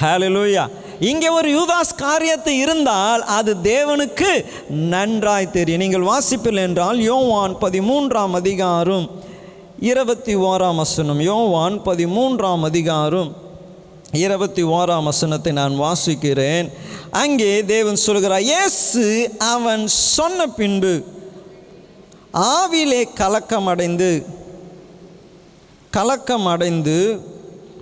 ஹலலூயா 0.00 0.66
இங்கே 1.00 1.28
ஒரு 1.28 1.48
யூதாஸ் 1.56 1.94
காரியத்தை 1.96 2.58
இருந்தால் 2.58 3.22
அது 3.22 3.56
தேவனுக்கு 3.62 4.30
நன்றாய் 4.68 5.50
தெரியும். 5.50 5.80
நீங்கள் 5.80 6.08
வாசிப்பில் 6.10 6.56
என்றால் 6.56 6.98
யோவான் 7.00 7.56
பதிமூன்றாம் 7.60 8.34
அதிகாரம் 8.40 9.06
இருபத்தி 9.80 10.36
ஓராம் 10.36 10.76
வசனம். 10.76 11.20
யோவான் 11.20 11.76
பதிமூன்றாம் 11.88 12.62
அதிகாரம் 12.62 13.30
இருபத்தி 14.12 14.62
ஓராம் 14.62 15.02
வசனத்தை 15.02 15.52
நான் 15.52 15.80
வாசிக்கிறேன். 15.80 16.70
அங்கே 17.10 17.64
தேவன் 17.64 17.96
சொல்கிறார் 17.96 18.40
இயேசு 18.40 19.32
அவன் 19.38 19.86
சொன்ன 19.86 20.46
பின்பு 20.46 21.04
ஆவிலே 22.32 23.08
கலக்கமடைந்து 23.18 24.24
கலக்கமடைந்து 25.96 27.20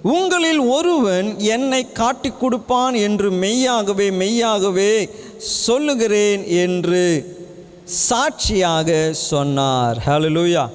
உங்களில் 0.02 0.58
ஒருவன் 0.58 1.38
என்னை 1.38 1.92
காட்டி 1.92 2.32
கொடுப்பான் 2.40 2.94
என்று 2.94 3.30
மெய்யாகவே 3.30 4.10
மெய்யாகவே 4.10 5.10
சொல்லுகிறேன் 5.38 6.46
என்று 6.46 7.36
சாட்சியாக 7.84 9.12
சொன்னார். 9.12 10.02
ஹலலூயா 10.06 10.68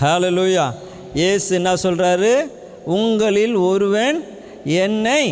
ஹலலூயா 0.00 0.70
இயேசு 1.14 1.54
என்ன 1.54 1.74
சொல்கிறாரு 1.74 2.50
உங்களில் 2.84 3.54
ஒருவன் 3.54 4.33
என்னை 4.64 5.22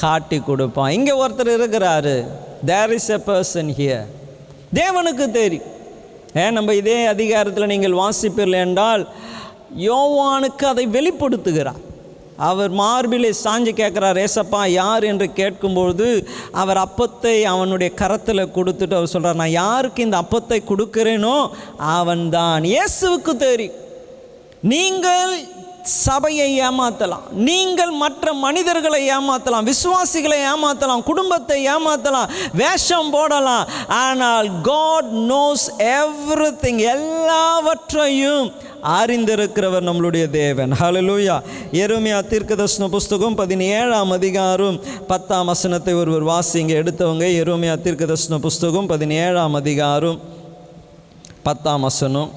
காட்டி 0.00 0.38
கொடுப்பான். 0.40 0.94
இங்கே 0.96 1.14
ஒருத்தர் 1.22 1.50
இருக்கிறாரு. 1.58 2.16
There 2.70 2.92
is 2.98 3.10
a 3.16 3.18
person 3.30 3.70
here 3.78 4.06
தேவனுக்கு 4.80 5.26
தெரியும். 5.40 5.70
ஏன் 6.42 6.56
நம்ம 6.58 6.74
இதே 6.74 7.00
அதிகாரத்தில் 7.14 7.72
நீங்கள் 7.72 8.00
வாசிப்பீர்கள் 8.02 8.62
என்றால் 8.66 9.02
யோவானுக்கு 9.88 10.64
அதை 10.70 10.84
வெளிப்படுத்துகிறார். 10.96 11.82
அவர் 12.48 12.72
மார்பிலே 12.80 13.30
சாஞ்சு 13.44 13.72
கேட்குறார் 13.80 14.18
ஏசப்பா 14.24 14.60
யார்? 14.68 15.04
என்று 15.10 15.26
கேட்கும்பொழுது 15.40 16.08
அவர் 16.62 16.80
அப்பத்தை 16.86 17.34
அவனுடைய 17.52 17.90
கரத்தில் 18.00 18.52
கொடுத்துட்டு 18.56 18.96
அவர் 18.98 19.12
சொல்கிறார் 19.12 19.40
நான் 19.42 19.58
யாருக்கு 19.64 20.06
இந்த 20.06 20.18
அப்பத்தை 20.24 20.58
கொடுக்குறேனோ 20.70 21.36
அவன்தான். 21.98 22.64
இயேசுவுக்கு 22.74 23.34
தெரியும். 23.46 23.78
நீங்கள் 24.72 25.34
சபையை 25.84 26.60
ஏமாற்றலாம் 26.60 27.24
நீங்கள் 27.30 27.90
மற்ற 27.90 28.32
மனிதர்களை 28.32 29.10
ஏமாற்றலாம் 29.10 29.68
விசுவாசிகளை 29.70 30.38
ஏமாற்றலாம் 30.52 31.02
குடும்பத்தை 31.02 31.68
ஏமாற்றலாம் 31.68 32.30
வேஷம் 32.52 33.10
போடலாம். 33.10 33.68
ஆனால் 33.88 34.60
காட் 34.62 35.12
நோஸ் 35.32 35.66
எவ்ரி 35.78 36.78
எல்லாவற்றையும் 36.78 38.52
அறிந்திருக்கிறவர் 38.82 39.88
நம்மளுடைய 39.88 40.30
தேவன். 40.30 40.72
ஹலலூயா 40.72 41.42
எருமையா 41.72 42.18
தீர்க்கதர்சன 42.32 42.88
புஸ்தகம் 42.88 43.34
பதினேழாம் 43.34 44.10
அதிகாரம் 44.10 44.80
பத்தாம் 45.06 45.46
வசனத்தை 45.46 45.94
ஒருவர் 45.94 46.24
வாசிங்க 46.24 46.74
எடுத்தவங்க 46.82 47.26
எருமையா 47.42 47.76
தீர்க்கதர்சன 47.86 48.38
புஸ்தகம் 48.38 48.86
பதினேழாம் 48.86 49.54
அதிகாரம் 49.54 50.20
பத்தாம் 51.42 51.80
வசனம். 51.80 52.30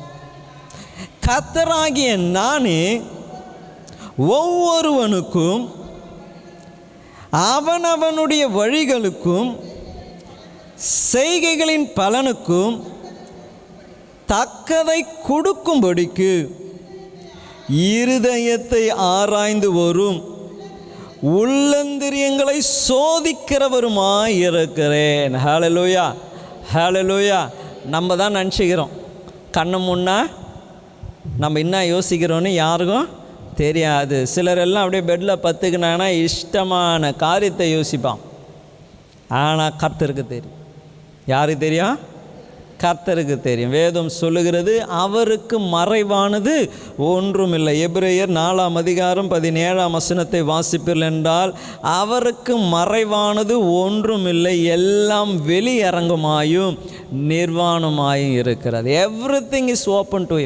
கத்தராகிய 1.28 2.18
நானே 2.18 3.02
ஒவ்வொருவனுக்கும் 4.18 5.70
அவனவனுடைய 7.32 8.50
வழிகளுக்கும் 8.50 9.50
செய்கைகளின் 11.12 11.92
பலனுக்கும் 11.96 12.86
தக்கதை 14.32 15.06
கொடுக்கும்படிக்கு 15.28 16.50
இருதயத்தை 17.96 18.90
ஆராய்ந்து 18.96 19.72
வரும் 19.74 20.36
உள்ளந்திரியங்களை 21.22 22.62
சோதிக்கிறவருமாய் 22.88 24.28
இருக்கிறேன் 24.28 25.34
ஹalleluya 25.34 26.16
ஹalleluya 26.74 27.50
நம்ம 27.86 28.16
தான் 28.16 28.36
நினச்சிக்கிறோம். 28.36 28.90
கண்ணு 29.52 29.78
முன்னா 29.78 30.28
நம்ம 31.38 31.60
என்ன 31.60 31.86
யோசிக்கிறோன்னு 31.86 32.48
யாருக்கும் 32.48 33.08
தெரியாது. 33.64 34.18
சிலரெல்லாம் 34.34 34.86
அப்படியே 34.86 35.04
பெட்டில் 35.10 35.44
பத்துக்கினாங்கன்னா 35.46 36.10
இஷ்டமான 36.26 37.16
காரியத்தை 37.26 37.68
யோசிப்பான். 37.78 38.22
ஆனால் 39.46 39.78
கர்த்தருக்கு 39.82 40.26
தெரியும். 40.34 40.60
யாருக்கு 41.34 41.64
தெரியும்? 41.66 41.98
கர்த்தருக்கு 42.82 43.36
தெரியும். 43.42 43.72
வேதம் 43.78 44.10
சொல்லுகிறது 44.10 44.74
அவருக்கு 45.04 45.58
மறைவானது 45.60 46.54
ஒன்றும் 46.98 47.54
இல்லை. 47.54 47.74
எபிரேயர் 47.88 48.34
நாலாம் 48.40 48.78
அதிகாரம் 48.82 49.32
பதினேழாம் 49.34 49.96
வசனத்தை 49.98 50.42
வாசிப்பில் 50.52 51.06
என்றால் 51.08 51.54
அவருக்கு 51.82 52.56
மறைவானது 52.76 53.58
ஒன்றும் 53.82 54.28
இல்லை. 54.34 54.56
எல்லாம் 54.78 55.34
வெளியரங்குமாயும் 55.48 56.78
நிர்வாணமாயும் 57.34 58.38
இருக்கிறது. 58.44 58.92
Every 59.06 59.42
thing 59.54 59.72
is 59.76 59.88
open 60.00 60.30
to 60.32 60.40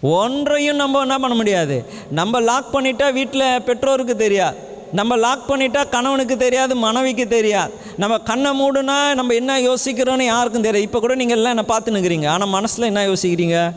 ஒன்றையும் 0.00 0.76
நம்ம 0.76 1.00
என்ன 1.00 1.18
பண்ண 1.18 1.36
முடியாது. 1.36 1.84
நம்ம 2.10 2.40
லாக் 2.40 2.74
பண்ணிட்டா 2.74 3.12
வீட்டில் 3.12 3.62
பெற்றோருக்கு 3.62 4.16
தெரியாது 4.16 4.56
நம்ம 4.92 5.16
லாக் 5.16 5.50
பண்ணிட்டா 5.50 5.88
கணவனுக்கு 5.88 6.36
தெரியாது 6.36 6.76
மனைவிக்கு 6.76 7.28
தெரியாது 7.28 7.72
நம்ம 7.96 8.18
கண்ணை 8.18 8.50
மூடுனா 8.60 9.14
நம்ம 9.14 9.34
என்ன 9.34 9.60
யோசிக்கிறோன்னு 9.60 10.22
யாருக்கும் 10.22 10.62
தெரியாது. 10.62 10.86
இப்போ 10.86 11.00
கூட 11.00 11.14
நீங்கள் 11.14 11.36
எல்லாம் 11.36 11.52
என்ன 11.52 11.64
பார்த்து 11.64 11.92
நிற்கிறீங்க 11.92 12.28
ஆனால் 12.28 12.48
மனசில் 12.48 12.84
என்ன 12.84 13.06
யோசிக்கிறீங்க? 13.06 13.72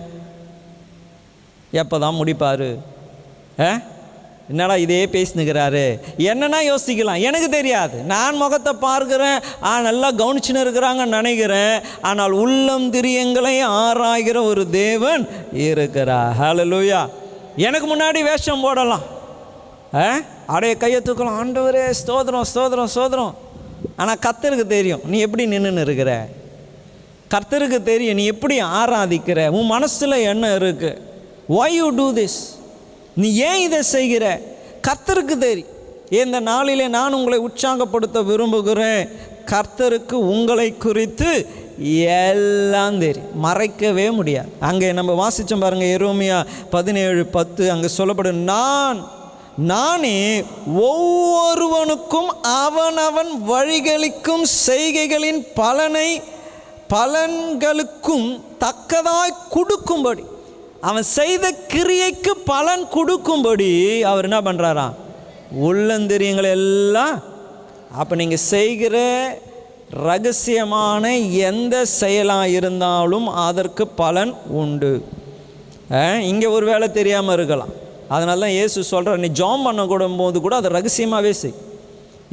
எப்போ 1.72 2.00
தான் 2.00 2.16
முடிப்பார்? 2.16 2.78
ஆ? 3.60 3.80
என்னடா 4.52 4.76
இதே 4.76 5.06
பேசினுக்கிறாரு? 5.06 6.00
என்னன்னா 6.18 6.58
யோசிக்கலாம். 6.70 7.22
எனக்கு 7.22 7.50
தெரியாது. 7.50 7.98
நான் 7.98 8.36
முகத்தை 8.36 8.74
பார்க்குறேன். 8.82 9.44
ஆ 9.64 9.80
நல்லா 9.80 10.12
கவனிச்சுன்னு 10.12 10.62
இருக்கிறாங்கன்னு 10.62 11.06
நினைக்கிறேன். 11.06 11.82
ஆனால் 12.02 12.32
உள்ளம் 12.32 12.92
திரியங்களை 12.92 13.66
ஆராய்கிற 13.66 14.44
ஒரு 14.44 14.70
தேவன் 14.70 15.28
இருக்கிறார். 15.54 16.40
லூயா 16.40 17.10
எனக்கு 17.56 17.96
முன்னாடி 17.96 18.24
வேஷம் 18.24 18.62
போடலாம். 18.62 19.02
ஆ? 19.94 20.20
அடைய 20.48 20.76
கையை 20.76 21.02
தூக்கலாம். 21.02 21.38
ஆண்டவரே 21.42 21.94
ஸ்தோத்திரம் 22.06 22.42
ஸ்தோத்திரம் 22.56 22.88
ஸ்தோத்திரம். 22.96 23.34
ஆனால் 23.96 24.18
கத்தருக்கு 24.26 24.68
தெரியும். 24.68 25.00
நீ 25.06 25.20
எப்படி 25.20 25.46
நின்றுன்னு 25.46 25.82
இருக்கிற 25.82 26.28
கர்த்தருக்கு 27.34 27.84
தெரியும். 27.84 28.16
நீ 28.16 28.26
எப்படி 28.26 28.62
ஆராதிக்கிற? 28.62 29.50
உன் 29.50 29.66
மனசில் 29.66 30.12
என்ன 30.12 30.56
இருக்கு? 30.56 31.02
ஒய் 31.50 31.70
யூ 31.70 31.90
டூ 31.90 32.14
திஸ் 32.14 32.60
நீ 33.16 33.34
ஏன் 33.36 33.62
இதை 33.62 33.82
செய்கிற? 33.82 34.42
கர்த்தருக்கு 34.88 35.38
தெரியும் 35.38 35.70
இந்த 36.10 36.40
நாளிலே 36.40 36.88
நான் 36.88 37.14
உங்களை 37.14 37.40
உற்சாகப்படுத்த 37.40 38.22
விரும்புகிறேன். 38.22 39.10
கர்த்தருக்கு 39.52 40.14
உங்களை 40.14 40.78
குறித்து 40.78 41.48
எல்லாம் 42.18 43.00
தெரியும் 43.00 43.44
மறைக்கவே 43.44 44.12
முடியாது. 44.12 44.50
அங்கே 44.60 44.92
நம்ம 44.92 45.12
வாசித்தோம் 45.14 45.60
பாருங்கள் 45.60 45.94
எரோமியா 45.98 46.46
பதினேழு 46.70 47.26
பத்து 47.26 47.72
அங்கே 47.72 47.88
சொல்லப்படும் 47.88 48.44
நான் 48.44 49.20
நானே 49.58 50.44
ஒவ்வொருவனுக்கும் 50.68 52.30
அவனவன் 52.44 53.32
வழிகளுக்கும் 53.48 54.46
செய்கைகளின் 54.68 55.48
பலனை 55.54 56.22
பலன்களுக்கும் 56.94 58.42
தக்கதாய் 58.60 59.42
கொடுக்கும்படி 59.50 60.24
அவன் 60.90 61.06
செய்த 61.18 61.46
கிரியைக்கு 61.74 62.34
பலன் 62.52 62.84
கொடுக்கும்படி 62.96 63.72
அவர் 64.12 64.28
என்ன 64.30 64.40
பண்ணுறாராம் 64.48 64.98
உள்ளந்திரியங்களை 65.68 66.52
எல்லாம் 66.60 67.16
அப்போ 68.02 68.14
நீங்கள் 68.22 68.46
செய்கிற 68.52 68.98
ரகசியமான 70.10 71.04
எந்த 71.50 71.76
செயலாக 72.00 72.54
இருந்தாலும் 72.58 73.28
அதற்கு 73.48 73.84
பலன் 74.02 74.32
உண்டு. 74.62 74.92
இங்கே 76.30 76.48
ஒரு 76.56 76.66
வேலை 76.72 76.88
தெரியாமல் 77.00 77.36
இருக்கலாம். 77.38 77.74
அதனால 78.16 78.42
தான் 78.44 78.56
இயேசு 78.58 78.86
சொல்கிறார் 78.92 79.22
நீ 79.24 79.30
ஜாம் 79.42 79.66
பண்ண 79.68 79.82
கூடும் 79.92 80.18
போது 80.22 80.38
கூட 80.46 80.56
அதை 80.62 80.70
ரகசியமாகவே 80.78 81.34
செய். 81.42 81.58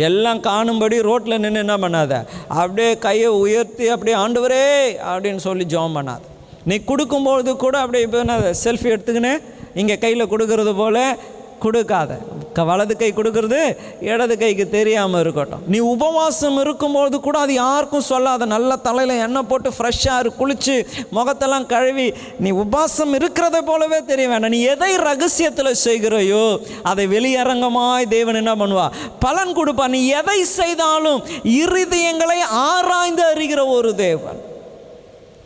எல்லாம் 0.09 0.41
காணும்படி 0.49 0.97
ரோட்டில் 1.09 1.43
நின்று 1.45 1.65
என்ன 1.65 1.77
பண்ணாத? 1.85 2.13
அப்படியே 2.61 2.91
கையை 3.07 3.31
உயர்த்தி 3.45 3.87
அப்படியே 3.95 4.17
ஆண்டவரே 4.25 4.65
அப்படின்னு 5.13 5.43
சொல்லி 5.49 5.67
ஜாம் 5.75 5.97
பண்ணாத. 5.99 6.23
நீ 6.69 6.77
கொடுக்கும்பொழுது 6.77 7.57
கூட 7.57 7.79
அப்படியே 7.79 8.05
இப்போ 8.05 8.23
நான் 8.23 8.43
செல்ஃபி 8.65 8.95
எடுத்துக்கின்னு 8.95 9.43
இங்கே 9.75 9.99
கையில் 9.99 10.27
கொடுக்கறது 10.27 10.77
போல் 10.77 11.17
கொடுக்காத. 11.59 12.19
க- 12.53 12.65
வலது 12.65 12.97
கை 12.97 13.13
கொடுக்கறது 13.13 13.77
இடது 14.01 14.39
கைக்கு 14.39 14.69
தெரியாமல் 14.69 15.21
இருக்கட்டும். 15.21 15.63
நீ 15.67 15.79
உபவாசம் 15.79 16.61
இருக்கும்பொழுது 16.61 17.21
கூட 17.21 17.39
அது 17.39 17.55
யாருக்கும் 17.55 18.01
சொல்லாத. 18.01 18.45
நல்ல 18.45 18.77
தலையில் 18.77 19.19
எண்ணெய் 19.19 19.43
போட்டு 19.43 19.71
ஃப்ரெஷ்ஷாக 19.71 20.19
இரு 20.19 20.33
குளித்து 20.39 20.87
முகத்தெல்லாம் 21.13 21.67
கழுவி. 21.67 22.13
நீ 22.39 22.51
உபவாசம் 22.51 23.15
இருக்கிறத 23.15 23.59
போலவே 23.67 24.05
தெரிய 24.05 24.29
வேண்டாம். 24.29 24.51
நீ 24.51 24.61
எதை 24.61 24.97
ரகசியத்தில் 24.97 25.75
செய்கிறையோ 25.85 26.59
அதை 26.83 27.07
வெளியரங்கமாய் 27.07 28.09
தேவன் 28.09 28.35
என்ன 28.35 28.55
பண்ணுவா? 28.55 28.89
பலன் 29.19 29.57
கொடுப்பா. 29.57 29.89
நீ 29.89 30.07
எதை 30.07 30.45
செய்தாலும் 30.45 31.23
இருதயங்களை 31.45 32.41
ஆராய்ந்து 32.51 33.23
அறிகிற 33.35 33.67
ஒரு 33.67 33.95
தேவன். 33.95 34.48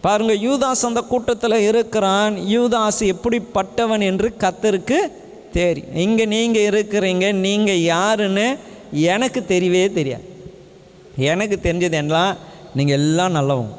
பாருங்கள் 0.04 0.42
யூதாஸ் 0.46 0.88
அந்த 0.88 1.00
கூட்டத்தில் 1.12 1.64
இருக்கிறான். 1.70 2.34
யூதாஸ் 2.54 3.02
எப்படிப்பட்டவன் 3.12 4.04
என்று 4.10 4.28
கத்தருக்கு 4.42 4.98
தெரியும். 5.56 5.94
இங்கே 6.04 6.24
நீங்கள் 6.34 6.66
இருக்கிறீங்க 6.70 7.26
நீங்கள் 7.46 7.84
யாருன்னு 7.94 8.46
எனக்கு 9.12 9.40
தெரியவே 9.52 9.84
தெரியாது. 9.98 10.26
எனக்கு 11.32 11.56
தெரிஞ்சது 11.66 11.96
என்னலாம் 12.02 12.34
நீங்கள் 12.78 12.98
எல்லாம் 13.00 13.36
நல்லவங்க. 13.38 13.72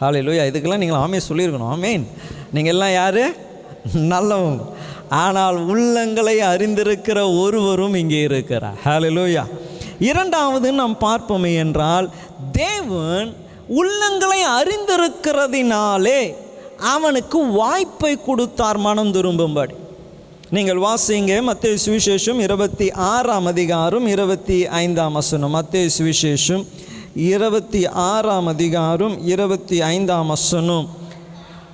ஹalleluya 0.00 0.42
இதுக்கெல்லாம் 0.48 0.82
நீங்கள் 0.82 1.02
ஆமே 1.04 1.18
சொல்லியிருக்கணும். 1.28 1.72
ஆமேன். 1.74 2.04
நீங்கள் 2.54 2.74
எல்லாம் 2.74 2.94
யார்? 3.00 3.24
நல்லவங்க. 4.12 4.64
ஆனால் 5.22 5.58
உள்ளங்களை 5.72 6.36
அறிந்திருக்கிற 6.52 7.18
ஒருவரும் 7.42 7.96
இங்கே 8.02 8.20
இருக்கிறார். 8.28 8.78
ஹalleluya 8.84 9.44
இரண்டாவது 10.10 10.68
நாம் 10.80 10.96
பார்ப்போமே 11.00 11.52
என்றால் 11.64 12.06
தேவன் 12.60 13.28
உள்ளங்களை 13.68 14.40
அறிந்திருக்கிறதினாலே 14.60 16.34
அவனுக்கு 16.80 17.46
வாய்ப்பை 17.46 18.18
கொடுத்தார் 18.24 18.76
மனம் 18.76 19.12
திரும்பும்படி. 19.12 19.74
நீங்கள் 20.50 20.76
வாசிங்க 20.76 21.42
மத்திய 21.42 21.76
சுவிசேஷம் 21.84 22.38
இருபத்தி 22.38 22.92
ஆறாம் 22.92 23.46
அதிகாரம் 23.46 24.06
இருபத்தி 24.06 24.66
ஐந்தாம் 24.66 25.12
வசனம். 25.12 25.50
மத்திய 25.50 25.88
சுவிசேஷம் 25.98 26.66
இருபத்தி 27.14 27.88
ஆறாம் 27.88 28.46
அதிகாரம் 28.46 29.26
இருபத்தி 29.26 29.80
ஐந்தாம் 29.80 30.26
வசனம். 30.26 30.88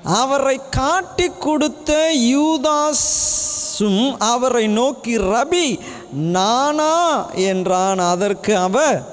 அவரை 0.05 0.61
காட்டி 0.71 1.29
கொடுத்த 1.29 2.11
யூதாஸும் 2.19 4.17
அவரை 4.19 4.67
நோக்கி 4.67 5.19
ரபி 5.19 5.79
நானா? 6.13 7.27
என்றான். 7.31 7.99
அதற்கு 7.99 8.57
அவர் 8.57 9.05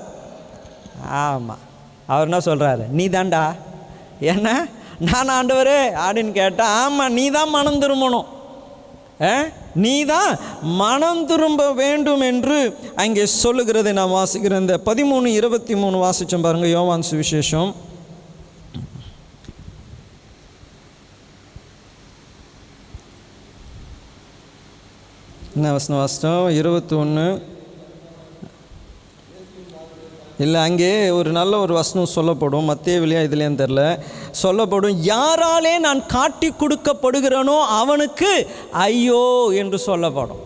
ஆமாம் 1.09 1.67
அவர் 2.11 2.27
என்ன 2.29 2.41
சொல்கிறாரு 2.49 2.83
நீ 2.97 3.05
தாண்டா 3.15 3.43
என்ன? 4.33 4.49
நான் 5.09 5.33
ஆண்டவரே. 5.37 5.79
அப்படின்னு 6.05 6.31
கேட்டால் 6.39 6.73
ஆமாம் 6.83 7.15
நீ 7.17 7.25
தான் 7.37 7.53
மனம் 7.57 7.81
திரும்பணும். 7.83 8.27
நீ 9.83 9.93
தான் 10.11 10.31
மனம் 10.81 11.21
திரும்ப 11.29 11.63
வேண்டும் 11.79 12.23
என்று 12.31 12.57
அங்கே 13.03 13.23
சொல்லுகிறதை. 13.41 13.91
நான் 13.99 14.15
வாசிக்கிறேன் 14.17 14.63
இந்த 14.65 14.77
பதிமூணு 14.89 15.27
இருபத்தி 15.39 15.75
மூணு 15.83 15.97
வாசித்தோம் 16.05 16.45
பாருங்கள் 16.45 16.75
யோவான் 16.77 17.07
சுவிசேஷம். 17.11 17.71
என்ன 25.55 25.71
வசனம் 25.77 26.01
வாசித்தோம்? 26.01 26.43
இருபத்தி 26.61 26.95
ஒன்று 27.03 27.27
இல்லை 30.43 30.59
அங்கே 30.67 30.91
ஒரு 31.19 31.29
நல்ல 31.37 31.53
ஒரு 31.63 31.73
வசனம் 31.77 32.13
சொல்லப்படும். 32.17 32.67
மத்திய 32.71 32.99
விலையா 33.03 33.21
இதுலேயும் 33.27 33.61
தெரில 33.61 33.81
சொல்லப்படும் 34.43 34.99
யாராலே 35.13 35.73
நான் 35.85 36.01
காட்டி 36.15 36.49
கொடுக்கப்படுகிறனோ 36.61 37.57
அவனுக்கு 37.81 38.31
ஐயோ 38.85 39.23
என்று 39.61 39.79
சொல்லப்படும். 39.87 40.43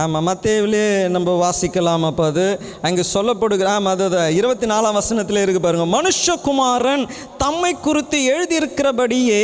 ஆமாம் 0.00 0.26
மத்தேவிலே 0.28 0.86
நம்ம 1.14 1.30
வாசிக்கலாம் 1.44 2.04
அப்போ 2.08 2.26
அது. 2.32 2.46
அங்கே 2.88 3.02
சொல்லப்படுகிற 3.14 3.68
ஆமாம் 3.76 3.94
அது 3.94 4.20
இருபத்தி 4.38 4.66
நாலாம் 4.72 4.98
வசனத்தில் 5.00 5.42
இருக்கு 5.42 5.62
பாருங்கள் 5.64 5.94
மனுஷகுமாரன் 5.96 7.04
தம்மை 7.42 7.72
குறித்து 7.86 8.20
எழுதியிருக்கிறபடியே 8.34 9.42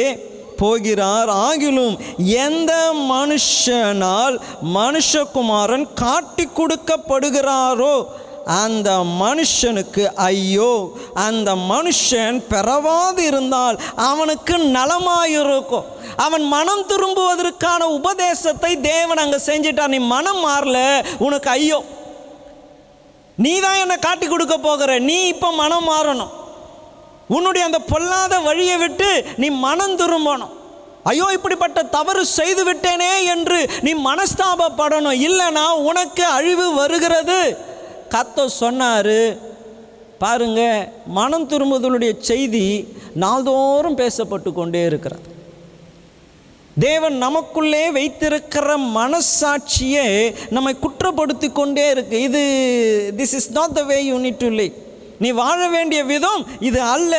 போகிறார். 0.62 1.30
ஆகிலும் 1.48 1.96
எந்த 2.44 2.72
மனுஷனால் 3.10 4.36
மனுஷகுமாரன் 4.78 5.86
காட்டி 6.04 6.46
கொடுக்கப்படுகிறாரோ 6.60 7.96
அந்த 8.46 8.90
மனுஷனுக்கு 9.22 10.04
ஐயோ 10.14 10.72
அந்த 11.14 11.54
மனுஷன் 11.54 12.38
பெறவாது 12.52 13.18
இருந்தால் 13.18 13.76
அவனுக்கு 13.96 14.54
நலமாயிருக்கும். 14.76 15.86
அவன் 16.16 16.44
மனம் 16.54 16.84
திரும்புவதற்கான 16.92 17.82
உபதேசத்தை 17.98 18.80
தேவன் 18.80 19.22
அங்கே 19.24 19.38
செஞ்சிட்டான் 19.46 19.94
நீ 19.94 19.98
மனம் 19.98 20.42
மாறல 20.46 20.78
உனக்கு 21.18 21.50
ஐயோ. 21.50 21.80
நீ 23.44 23.60
தான் 23.60 23.80
என்னை 23.82 23.96
காட்டி 23.98 24.26
கொடுக்க 24.26 24.58
போகிற 24.58 24.98
நீ 24.98 25.26
இப்போ 25.26 25.48
மனம் 25.62 25.88
மாறணும். 25.90 26.32
உன்னுடைய 27.36 27.66
அந்த 27.68 27.78
பொல்லாத 27.78 28.34
வழியை 28.40 28.76
விட்டு 28.76 29.10
நீ 29.36 29.48
மனம் 29.66 29.98
திரும்பணும். 30.00 30.54
ஐயோ 31.04 31.26
இப்படிப்பட்ட 31.36 31.82
தவறு 31.82 32.26
செய்து 32.38 32.62
விட்டேனே 32.68 33.12
என்று 33.34 33.58
நீ 33.86 33.92
மனஸ்தாபப்படணும். 34.08 35.20
இல்லைனா 35.28 35.66
உனக்கு 35.90 36.24
அழிவு 36.24 36.74
வருகிறது. 36.74 37.40
கத்த 38.14 38.46
சொன்னார் 38.46 39.16
பாருங்க 40.18 40.60
மனம் 41.06 41.48
திரும்புதலுடைய 41.48 42.12
செய்தி 42.30 42.66
நாள்தோறும் 43.22 43.96
பேசப்பட்டு 43.96 44.52
கொண்டே 44.52 44.84
இருக்கிறார் 44.84 45.26
தேவன் 46.78 47.16
நமக்குள்ளே 47.16 47.84
வைத்திருக்கிற 47.90 48.76
மனசாட்சியே 48.98 50.06
நம்மை 50.50 50.76
குற்றப்படுத்தி 50.82 51.48
கொண்டே 51.52 51.90
இருக்கு. 51.90 52.16
இது 52.20 52.42
this 53.16 53.34
is 53.38 53.50
not 53.52 53.72
the 53.72 53.82
way 53.82 53.96
you need 54.12 54.40
to 54.44 54.50
live 54.60 54.76
நீ 55.18 55.30
வாழ 55.30 55.60
வேண்டிய 55.68 56.04
விதம் 56.04 56.46
இது 56.60 56.80
அல்ல. 56.94 57.14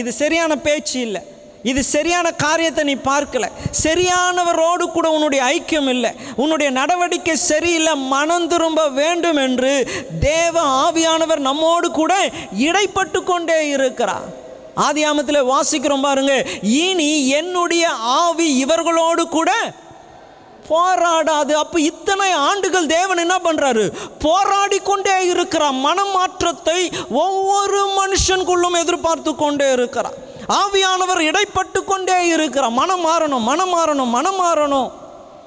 இது 0.00 0.12
சரியான 0.12 0.58
பேச்சு 0.58 1.00
இல்லை. 1.00 1.22
இது 1.70 1.80
சரியான 1.84 2.26
காரியத்தை 2.44 2.84
நீ 2.84 2.94
பார்க்கல. 2.94 3.44
சரியானவரோடு 3.84 4.84
கூட 4.94 5.10
உன்னுடைய 5.10 5.42
ஐக்கியம் 5.54 5.90
இல்லை. 5.94 6.10
உன்னுடைய 6.36 6.68
நடவடிக்கை 6.78 7.36
சரியில்லை. 7.36 7.94
மனம் 8.14 8.48
திரும்ப 8.52 8.88
வேண்டும் 9.00 9.40
என்று 9.46 9.72
தேவ 10.20 10.54
ஆவியானவர் 10.86 11.46
நம்மோடு 11.48 11.90
கூட 11.90 12.14
இடைப்பட்டு 12.68 13.22
கொண்டே 13.22 13.68
இருக்கிறார். 13.68 14.26
ஆதியாமத்தில் 14.86 15.48
வாசிக்கிறோம் 15.52 16.04
பாருங்க. 16.08 16.34
இனி 16.62 17.28
என்னுடைய 17.28 17.86
ஆவி 18.22 18.48
இவர்களோடு 18.64 19.24
கூட 19.36 19.52
போராடாது. 20.68 21.52
அப்போ 21.62 21.78
இத்தனை 21.90 22.28
ஆண்டுகள் 22.48 22.92
தேவன் 22.96 23.22
என்ன 23.24 23.36
பண்ணுறாரு 23.46 23.84
போராடி 24.26 24.78
கொண்டே 24.90 25.16
இருக்கிறார். 25.32 25.78
மனமாற்றத்தை 25.86 26.80
ஒவ்வொரு 27.24 27.80
மனுஷனுக்குள்ளும் 28.00 28.80
எதிர்பார்த்து 28.82 29.34
கொண்டே 29.34 29.70
இருக்கிறார். 29.78 30.18
ஆவியானவர் 30.48 31.20
இடைப்பட்டு 31.30 31.84
கொண்டே 31.84 32.28
இருக்கிறார் 32.28 32.70
மனம் 32.70 33.06
மாறணும் 33.06 33.46
மனம் 33.50 33.72
மாறணும் 33.76 34.12
மனம் 34.16 34.40
மாறணும். 34.42 34.90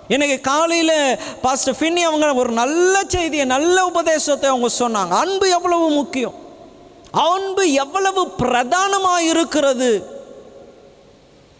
இன்றைக்கி 0.09 0.41
காலையில் 0.41 1.17
பாஸ்டர் 1.41 1.77
ஃபின்னி 1.79 2.01
அவங்க 2.01 2.33
ஒரு 2.33 2.51
நல்ல 2.51 3.03
செய்தியை 3.07 3.45
நல்ல 3.45 3.85
உபதேசத்தை 3.85 4.49
அவங்க 4.49 4.69
சொன்னாங்க. 4.79 5.09
அன்பு 5.09 5.49
எவ்வளவு 5.49 5.89
முக்கியம்? 5.89 6.35
அன்பு 7.11 7.71
எவ்வளவு 7.71 8.27
பிரதானமாக 8.27 9.23
இருக்கிறது? 9.23 10.13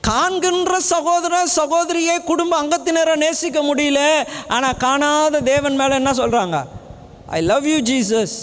காண்கின்ற 0.03 0.79
சகோதர 0.79 1.45
சகோதரியை 1.45 2.23
குடும்ப 2.23 2.61
அங்கத்தினரை 2.61 3.15
நேசிக்க 3.15 3.61
முடியல. 3.61 4.27
ஆனால் 4.47 4.77
காணாத 4.77 5.41
தேவன் 5.41 5.75
மேலே 5.75 5.95
என்ன 5.95 6.11
சொல்கிறாங்க 6.11 6.65
ஐ 7.27 7.41
லவ் 7.41 7.67
யூ 7.67 7.77
ஜீசஸ் 7.77 8.35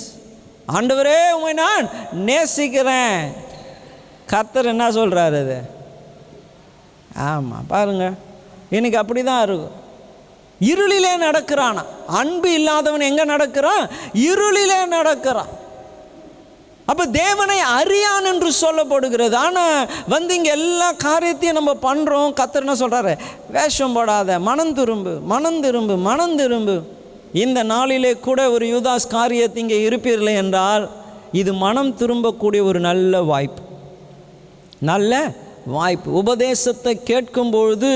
ஆண்டவரே 0.77 1.33
உண்மை 1.33 1.53
நான் 1.53 1.91
நேசிக்கிறேன். 2.13 3.21
கர்த்தர் 4.31 4.73
என்ன 4.73 4.91
சொல்கிறாரு 4.99 5.39
அது? 5.45 5.59
ஆமாம் 7.31 7.67
பாருங்க. 7.73 8.05
எனக்கு 8.79 9.01
அப்படி 9.01 9.23
தான் 9.23 9.43
இருக்கும் 9.47 9.79
இருளிலே 10.73 11.13
நடக்கிறானா? 11.27 11.83
அன்பு 12.21 12.51
இல்லாதவன் 12.59 13.09
எங்கே 13.09 13.25
நடக்கிறான்? 13.33 13.85
இருளிலே 14.31 14.81
நடக்கிறான். 14.97 15.51
அப்போ 16.91 17.05
தேவனை 17.07 17.59
அறியான் 17.79 18.29
என்று 18.31 18.51
சொல்லப்படுகிறது. 18.61 19.37
ஆனால் 19.47 19.89
வந்து 20.15 20.33
இங்கே 20.39 20.51
எல்லா 20.59 20.89
காரியத்தையும் 21.07 21.59
நம்ம 21.59 21.75
பண்ணுறோம் 21.87 22.37
கத்தர் 22.41 22.65
என்ன 22.65 22.77
சொல்கிறாரு 22.83 23.13
வேஷம் 23.57 23.95
போடாத 23.97 24.39
மனம் 24.49 24.75
திரும்பு 24.79 25.13
மனம் 25.33 25.61
திரும்பு 25.67 25.97
மனம் 26.09 26.37
திரும்பு. 26.41 26.77
இந்த 27.45 27.61
நாளிலே 27.75 28.13
கூட 28.29 28.41
ஒரு 28.55 28.65
யூதாஸ் 28.73 29.13
காரியத்தை 29.17 29.61
இங்கே 29.63 29.79
இருப்பீர்கள் 29.89 30.41
என்றால் 30.45 30.87
இது 31.41 31.53
மனம் 31.67 31.93
திரும்பக்கூடிய 32.01 32.63
ஒரு 32.71 32.81
நல்ல 32.89 33.23
வாய்ப்பு. 33.33 33.63
நல்ல 34.91 35.23
வாய்ப்பு. 35.75 36.09
உபதேசத்தை 36.21 36.93
கேட்கும் 37.09 37.51
பொழுது 37.55 37.91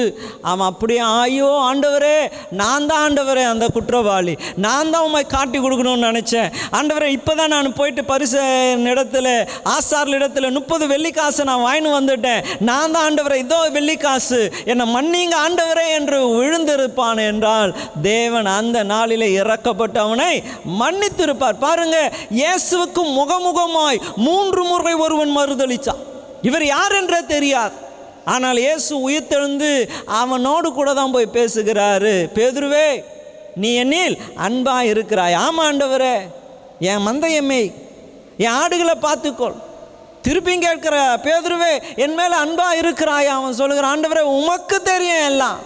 அவன் 0.51 0.68
அப்படியே 0.70 1.01
ஆயோ 1.20 1.49
ஆண்டவரே 1.68 2.18
நான் 2.61 2.87
தான் 2.88 3.03
ஆண்டவரே 3.07 3.44
அந்த 3.53 3.66
குற்றவாளி. 3.77 4.35
நான் 4.64 4.90
தான் 4.92 5.05
உண்மை 5.07 5.22
காட்டி 5.33 5.59
கொடுக்கணும்னு 5.64 6.09
நினச்சேன். 6.11 6.53
ஆண்டவரே 6.79 7.09
இப்போ 7.16 7.35
தான் 7.40 7.53
நான் 7.55 7.77
போயிட்டு 7.81 8.05
பரிசு 8.12 8.44
இடத்துல 8.92 9.33
ஆசார் 9.75 10.14
இடத்துல 10.18 10.53
முப்பது 10.59 10.87
வெள்ளிக்காசு 10.94 11.49
நான் 11.51 11.66
வாங்கின்னு 11.66 11.96
வந்துட்டேன். 11.99 12.40
நான் 12.70 12.94
தான் 12.94 13.05
ஆண்டவரே 13.09 13.42
இதோ 13.44 13.61
வெள்ளிக்காசு. 13.79 14.40
என்னை 14.72 14.87
மன்னிங்க 14.96 15.37
ஆண்டவரே 15.44 15.87
என்று 15.99 16.20
விழுந்திருப்பான் 16.38 17.27
என்றால் 17.31 17.72
தேவன் 18.11 18.55
அந்த 18.59 18.81
நாளில் 18.94 19.29
இறக்கப்பட்டவனை 19.42 20.33
மன்னித்திருப்பார். 20.83 21.62
பாருங்க 21.68 21.99
இயேசுவுக்கு 22.42 23.05
முகமுகமாய் 23.20 24.05
மூன்று 24.29 24.64
முறை 24.72 24.94
ஒருவன் 25.07 25.35
மறுதளித்தான் 25.38 26.03
இவர் 26.49 26.64
யார் 26.75 26.96
என்றே 27.01 27.20
தெரியாது. 27.35 27.77
ஆனால் 28.35 28.59
இயேசு 28.66 28.92
உயிர்த்தெழுந்து 29.09 29.70
அவனோடு 30.20 30.68
கூட 30.79 30.88
தான் 31.01 31.14
போய் 31.16 31.35
பேசுகிறாரு. 31.38 32.14
பேதுருவே 32.38 32.88
நீ 33.62 33.68
என்னில் 33.83 34.16
அன்பா 34.46 34.79
இருக்கிறாய். 34.92 35.37
ஆமா 35.46 35.62
ஆண்டவரே 35.70 36.16
என் 36.90 37.07
மந்தையம்மை 37.07 37.62
என் 38.44 38.57
ஆடுகளை 38.62 38.94
பார்த்துக்கொள். 39.07 39.57
திருப்பியும் 40.27 40.64
கேட்கிற 40.66 40.96
பேதுருவே 41.25 41.72
என் 42.05 42.16
மேலே 42.18 42.37
அன்பா 42.44 42.68
இருக்கிறாய்? 42.81 43.29
அவன் 43.37 43.59
சொல்லுகிறான். 43.61 43.92
ஆண்டவரே 43.94 44.25
உமக்கு 44.38 44.79
தெரியும் 44.90 45.25
எல்லாம். 45.31 45.61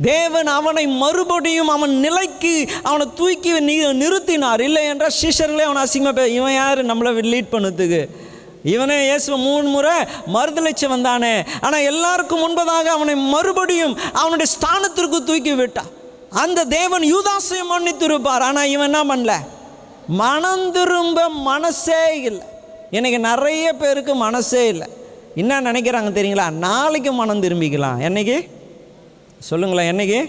தேவன் 0.00 0.48
அவனை 0.58 0.84
மறுபடியும் 1.02 1.70
அவன் 1.74 1.92
நிலைக்கு 2.04 2.54
அவனை 2.88 3.06
தூக்கி 3.18 3.50
நிறுத்தினார். 4.02 4.62
இல்லை 4.68 4.82
என்றால் 4.92 5.16
சீஷர்களே 5.20 5.66
அவனை 5.68 5.82
அசிங்கமாக 5.86 6.26
இவன் 6.38 6.56
யார்? 6.62 6.80
நம்மளை 6.90 7.10
லீட் 7.34 7.52
பண்ணுறதுக்கு. 7.54 8.02
இவனே 8.72 9.04
இயேசுவை 9.04 9.40
மூணு 9.40 9.68
முறை 9.68 9.96
மறுதளிச்சு 10.34 10.86
வந்தானே. 10.94 11.46
ஆனால் 11.60 11.86
எல்லாருக்கும் 11.90 12.42
முன்பதாக 12.44 12.84
அவனை 12.96 13.14
மறுபடியும் 13.14 13.98
அவனுடைய 14.12 14.52
ஸ்தானத்திற்கு 14.54 15.18
தூக்கி 15.24 15.54
விட்டான். 15.54 15.90
அந்த 16.30 16.64
தேவன் 16.64 17.02
யூதாசையும் 17.02 17.72
மன்னித்திருப்பார் 17.72 18.46
ஆனால் 18.48 18.68
இவன் 18.68 18.88
என்ன 18.92 19.14
பண்ணல? 19.14 19.34
மனம் 20.06 20.72
திரும்ப 20.72 21.28
மனசே 21.28 22.22
இல்லை. 22.22 22.46
இன்னைக்கு 22.90 23.18
நிறைய 23.18 23.72
பேருக்கு 23.72 24.14
மனசே 24.14 24.66
இல்லை. 24.66 24.86
என்ன 25.34 25.60
நினைக்கிறாங்க 25.60 26.10
தெரியுங்களா? 26.18 26.50
நாளைக்கு 26.50 27.12
மனம் 27.12 27.42
திரும்பிக்கலாம். 27.42 28.00
என்னைக்கு? 28.08 28.48
சொல்லுங்களேன் 29.38 29.90
என்னைக்கு? 29.92 30.20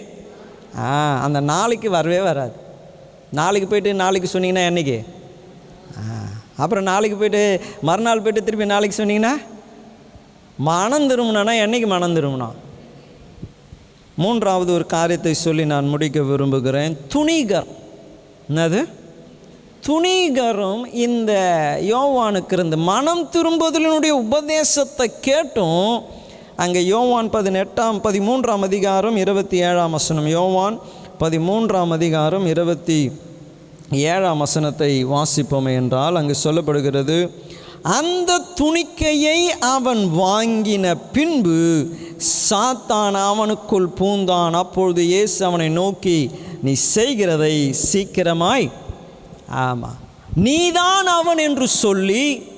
ஆ 0.78 0.86
அந்த 1.24 1.39
நாளைக்கு 1.39 1.89
வரவே 1.89 2.19
வராது. 2.19 2.56
நாளைக்கு 3.32 3.69
போயிட்டு 3.69 3.93
நாளைக்கு 3.93 4.39
சொன்னீங்கன்னா 4.39 4.63
என்னைக்கு? 4.71 4.98
அப்புறம் 6.58 6.84
நாளைக்கு 6.84 7.18
போயிட்டு 7.18 7.62
மறுநாள் 7.82 8.20
போயிட்டு 8.20 8.44
திருப்பி 8.44 8.65
நாளைக்கு 8.65 9.04
சொன்னீங்கன்னா 9.04 9.34
மனம் 10.58 11.10
திரும்பினா 11.10 11.54
என்னைக்கு 11.63 11.88
மனம் 11.88 12.15
திரும்பினா? 12.15 12.52
மூன்றாவது 14.15 14.74
ஒரு 14.74 14.86
காரியத்தை 14.86 15.34
சொல்லி 15.34 15.65
நான் 15.65 15.88
முடிக்க 15.88 16.22
விரும்புகிறேன். 16.22 16.98
துணிகர் 17.13 17.68
என்னது? 18.50 18.89
துணிகரும் 19.88 20.86
இந்த 20.94 21.32
யோவானுக்கு 21.82 22.54
இருந்து 22.54 22.78
மனம் 22.78 23.30
திரும்புதலினுடைய 23.32 24.10
உபதேசத்தை 24.10 25.12
கேட்டும். 25.22 26.04
அங்கே 26.56 26.86
யோவான் 26.86 27.30
பதினெட்டாம் 27.30 28.02
பதிமூன்றாம் 28.02 28.60
அதிகாரம் 28.60 29.15
இருபத்தி 29.15 29.58
ஏழாம் 29.58 29.91
வசனம். 29.91 30.28
யோவான் 30.28 30.80
பதிமூன்றாம் 31.20 31.88
அதிகாரம் 31.88 32.46
இருபத்தி 32.46 33.12
ஏழாம் 33.91 34.38
வசனத்தை 34.38 35.06
வாசிப்போமே 35.06 35.74
என்றால் 35.76 36.15
அங்கு 36.15 36.36
சொல்லப்படுகிறது 36.43 37.30
அந்த 37.84 38.41
துணிக்கையை 38.60 39.50
அவன் 39.60 40.06
வாங்கின 40.19 40.95
பின்பு 41.12 41.88
சாத்தான் 42.50 43.13
அவனுக்குள் 43.13 43.88
பூந்தான். 44.00 44.54
அப்பொழுது 44.54 45.06
இயேசு 45.06 45.45
அவனை 45.45 45.69
நோக்கி 45.69 46.32
நீ 46.62 46.74
செய்கிறதை 46.74 47.74
சீக்கிரமாய் 47.91 48.71
ஆமாம் 49.48 49.95
நீதான் 50.36 51.06
அவன் 51.06 51.38
என்று 51.38 51.67
சொல்லி 51.67 52.54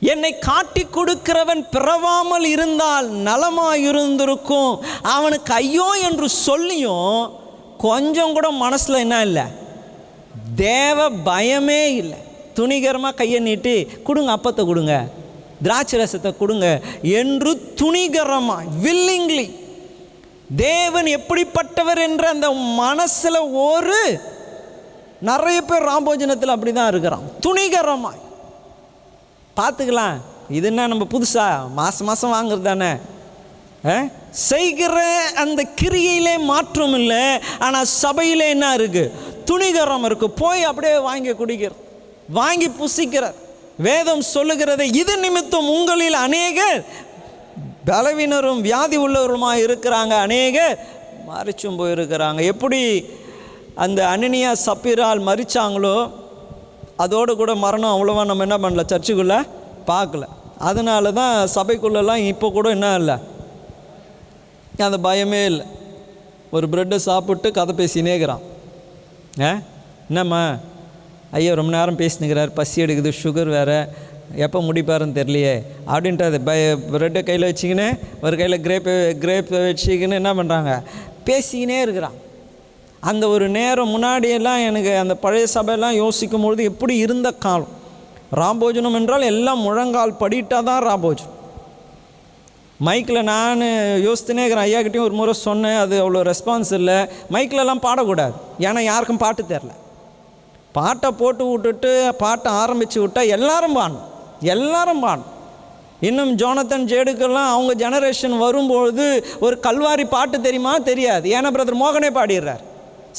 என்னை 0.00 0.38
காட்டி 0.38 0.86
கொடுக்கிறவன் 0.86 1.68
பிறவாமல் 1.70 2.44
இருந்தால் 2.44 3.10
நலமாயிருந்திருக்கும். 3.10 4.82
அவனுக்கு 5.02 5.52
ஐயோ 5.52 5.90
என்று 6.06 6.28
சொல்லியும் 6.28 7.30
கொஞ்சம் 7.78 8.32
கூட 8.32 8.50
மனசில் 8.50 8.94
என்ன 8.94 9.22
இல்லை 9.22 9.44
தேவ 10.56 11.10
பயமே 11.10 11.86
இல்லை. 11.86 12.18
துணிகரமாக 12.54 13.14
கையை 13.14 13.40
நீட்டி 13.40 13.84
கொடுங்க 13.84 14.36
அப்பத்தை 14.36 14.64
கொடுங்க. 14.64 15.08
திராட்சை 15.62 16.00
ரசத்தை 16.00 16.36
கொடுங்க 16.36 16.80
என்று 17.02 17.72
துணிகரமாக 17.74 18.64
வில்லிங்லி 18.82 19.64
தேவன் 20.56 21.06
எப்படிப்பட்டவர் 21.06 21.98
என்ற 21.98 22.28
அந்த 22.28 22.50
மனசில் 22.50 23.52
ஒரு 23.52 24.20
நிறைய 25.20 25.62
பேர் 25.62 25.82
ராம்போஜனத்தில் 25.82 26.54
அப்படி 26.54 26.72
தான் 26.72 26.88
இருக்கிறான். 26.88 27.22
துணிகரமாக 27.40 28.14
பார்த்துக்கலாம். 29.56 30.16
இது 30.50 30.66
என்ன 30.66 30.86
நம்ம 30.86 31.06
புதுசாக 31.10 31.72
மாதம் 31.72 32.06
மாதம் 32.06 32.32
வாங்குறது 32.32 32.62
தானே? 32.62 32.90
ஆ? 33.84 34.04
செய்கிற 34.30 35.26
அந்த 35.34 35.66
கிரியையிலே 35.82 36.38
மாற்றம் 36.38 36.94
இல்லை. 36.94 37.38
ஆனால் 37.58 37.84
சபையிலே 37.84 38.48
என்ன 38.48 38.76
இருக்குது 38.76 39.10
துணிகரம் 39.50 40.06
இருக்குது 40.08 40.36
போய் 40.42 40.68
அப்படியே 40.70 40.96
வாங்கி 41.08 41.32
குடிக்கிற. 41.40 41.72
வாங்கி 42.38 42.68
புசிக்கிறார் 42.80 43.36
வேதம் 43.86 44.22
சொல்லுகிறது 44.34 44.84
இது 45.00 45.14
நிமித்தம் 45.24 45.68
உங்களில் 45.76 46.18
அநேகர் 46.26 46.80
பலவீனரும் 47.88 48.60
வியாதி 48.66 48.96
உள்ளவருமாக 49.06 49.64
இருக்கிறாங்க. 49.66 50.12
அநேக 50.26 50.56
மறிச்சும் 51.28 51.78
போயிருக்கிறாங்க. 51.80 52.40
எப்படி 52.52 52.80
அந்த 53.84 54.00
அனனியா 54.14 54.50
சப்பீரால் 54.66 55.26
மறிச்சாங்களோ 55.28 55.96
அதோடு 57.04 57.32
கூட 57.36 57.52
மரணம் 57.64 57.94
அவ்வளோவா 57.94 58.22
நம்ம 58.30 58.44
என்ன 58.46 58.58
பண்ணல? 58.64 58.84
சர்ச்சுக்குள்ளே 58.92 59.38
பார்க்கல. 59.92 60.24
அதனால 60.68 61.12
தான் 61.20 61.34
சபைக்குள்ளெல்லாம் 61.54 62.22
இப்போ 62.32 62.46
கூட 62.50 62.66
என்ன 62.76 62.90
இல்லை. 63.00 63.16
அந்த 64.88 64.98
பயமே 65.08 65.42
இல்லை. 65.52 65.66
ஒரு 66.56 66.66
ப்ரெட்டை 66.72 66.98
சாப்பிட்டு 67.08 67.50
கதை 67.58 67.72
பேசினேக்கிறான் 67.80 68.44
ஆ? 69.40 69.58
என்னம்மா? 70.08 70.56
ஐயா 71.30 71.54
ரொம்ப 71.54 71.76
நேரம் 71.76 71.98
பேசினுக்கிறார். 71.98 72.54
பசி 72.54 72.82
எடுக்குது 72.82 73.12
சுகர் 73.22 73.48
வேறு. 73.48 73.88
எப்போ 74.36 74.60
முடிப்பாருன்னு 74.60 75.18
தெரியலையே. 75.18 75.62
அப்படின்ட்டு 75.86 76.22
அது 76.22 76.40
பய 76.40 76.76
ப்ரெட்டை 76.92 77.22
கையில் 77.22 77.52
வச்சுக்கின்னு 77.52 77.98
ஒரு 78.22 78.36
கையில் 78.36 78.60
கிரேப்பை 78.60 79.16
கிரேப்பை 79.24 79.56
வச்சுக்கின்னு 79.58 80.12
என்ன 80.12 80.34
பண்ணுறாங்க 80.34 80.82
பேசிக்கினே 81.26 81.80
இருக்கிறான். 81.80 82.12
அந்த 83.00 83.28
ஒரு 83.28 83.48
நேரம் 83.48 84.02
முன்னாடியெல்லாம் 84.02 84.66
எனக்கு 84.66 84.98
அந்த 84.98 85.14
பழைய 85.14 85.46
சபையெல்லாம் 85.46 85.94
யோசிக்கும் 85.94 86.42
பொழுது 86.42 86.64
எப்படி 86.64 86.96
இருந்த 86.96 87.30
காலம்? 87.30 87.68
ராம்போஜனம் 88.36 88.94
என்றால் 88.94 89.22
எல்லாம் 89.22 89.60
முழங்கால் 89.60 90.16
படிட்டால் 90.16 90.64
தான் 90.64 90.84
ராம்போஜனம். 90.84 91.34
மைக்கில் 92.84 93.22
நான் 93.22 93.60
யோசித்துனே 94.06 94.44
இருக்கிறேன். 94.44 94.66
ஐயாக்கிட்டையும் 94.66 95.04
ஒரு 95.04 95.12
முறை 95.12 95.32
சொன்னேன். 95.32 95.78
அது 95.78 95.94
அவ்வளோ 96.02 96.32
ரெஸ்பான்ஸ் 96.32 96.72
இல்லை. 96.72 96.94
மைக்கிலலாம் 97.30 97.82
பாடக்கூடாது. 97.82 98.32
ஏன்னா 98.58 98.80
யாருக்கும் 98.80 99.16
பாட்டு 99.16 99.44
தெரில. 99.48 99.70
பாட்டை 100.72 101.10
போட்டு 101.10 101.50
விட்டுட்டு 101.50 102.14
பாட்டை 102.18 102.52
ஆரம்பித்து 102.52 103.06
விட்டா 103.06 103.26
எல்லாரும் 103.26 103.76
பாடணும். 103.76 104.04
எல்லாரும் 104.40 105.06
பாடணும். 105.06 105.34
இன்னும் 106.00 106.36
ஜோனத்தன் 106.36 106.88
ஜேடுக்கெல்லாம் 106.92 107.48
அவங்க 107.48 107.88
ஜெனரேஷன் 107.88 108.38
வரும்பொழுது 108.38 109.26
ஒரு 109.40 109.58
கல்வாரி 109.62 110.04
பாட்டு 110.04 110.40
தெரியுமா? 110.40 110.78
தெரியாது. 110.78 111.30
ஏன்னா 111.30 111.44
பிரதர் 111.44 111.82
மோகனே 111.82 112.10
பாடிடுறார். 112.14 112.62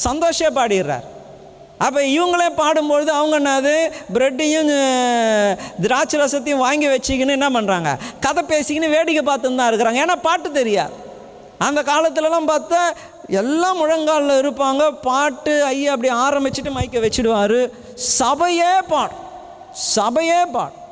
சந்தோஷே 0.09 0.49
பாடிடுறார். 0.55 1.03
அப்போ 1.85 1.99
இவங்களே 2.15 2.47
பாடும்பொழுது 2.61 3.11
அவங்க 3.17 3.35
என்னது? 3.41 3.73
பிரெட்டையும் 4.15 4.71
திராட்சை 5.83 6.17
ரசத்தையும் 6.21 6.63
வாங்கி 6.67 6.87
வச்சுக்கின்னு 6.93 7.35
என்ன 7.37 7.49
பண்ணுறாங்க 7.57 7.89
கதை 8.25 8.43
பேசிக்கின்னு 8.51 8.95
வேடிக்கை 8.95 9.23
பார்த்துன்னு 9.27 9.59
தான் 9.61 9.69
இருக்கிறாங்க. 9.71 9.99
ஏன்னா 10.05 10.15
பாட்டு 10.27 10.51
தெரியாது. 10.59 10.95
அந்த 11.67 11.81
காலத்துலலாம் 11.91 12.49
பார்த்தா 12.53 12.81
எல்லாம் 13.41 13.79
முழங்காலில் 13.81 14.41
இருப்பாங்க. 14.41 14.83
பாட்டு 15.07 15.53
ஐயா 15.69 15.93
அப்படி 15.95 16.11
ஆரம்பிச்சுட்டு 16.25 16.75
மைக்கை 16.77 16.99
வச்சுடுவார். 17.05 17.59
சபையே 18.17 18.73
பாடும் 18.93 19.23
சபையே 19.95 20.41
பாடும் 20.57 20.83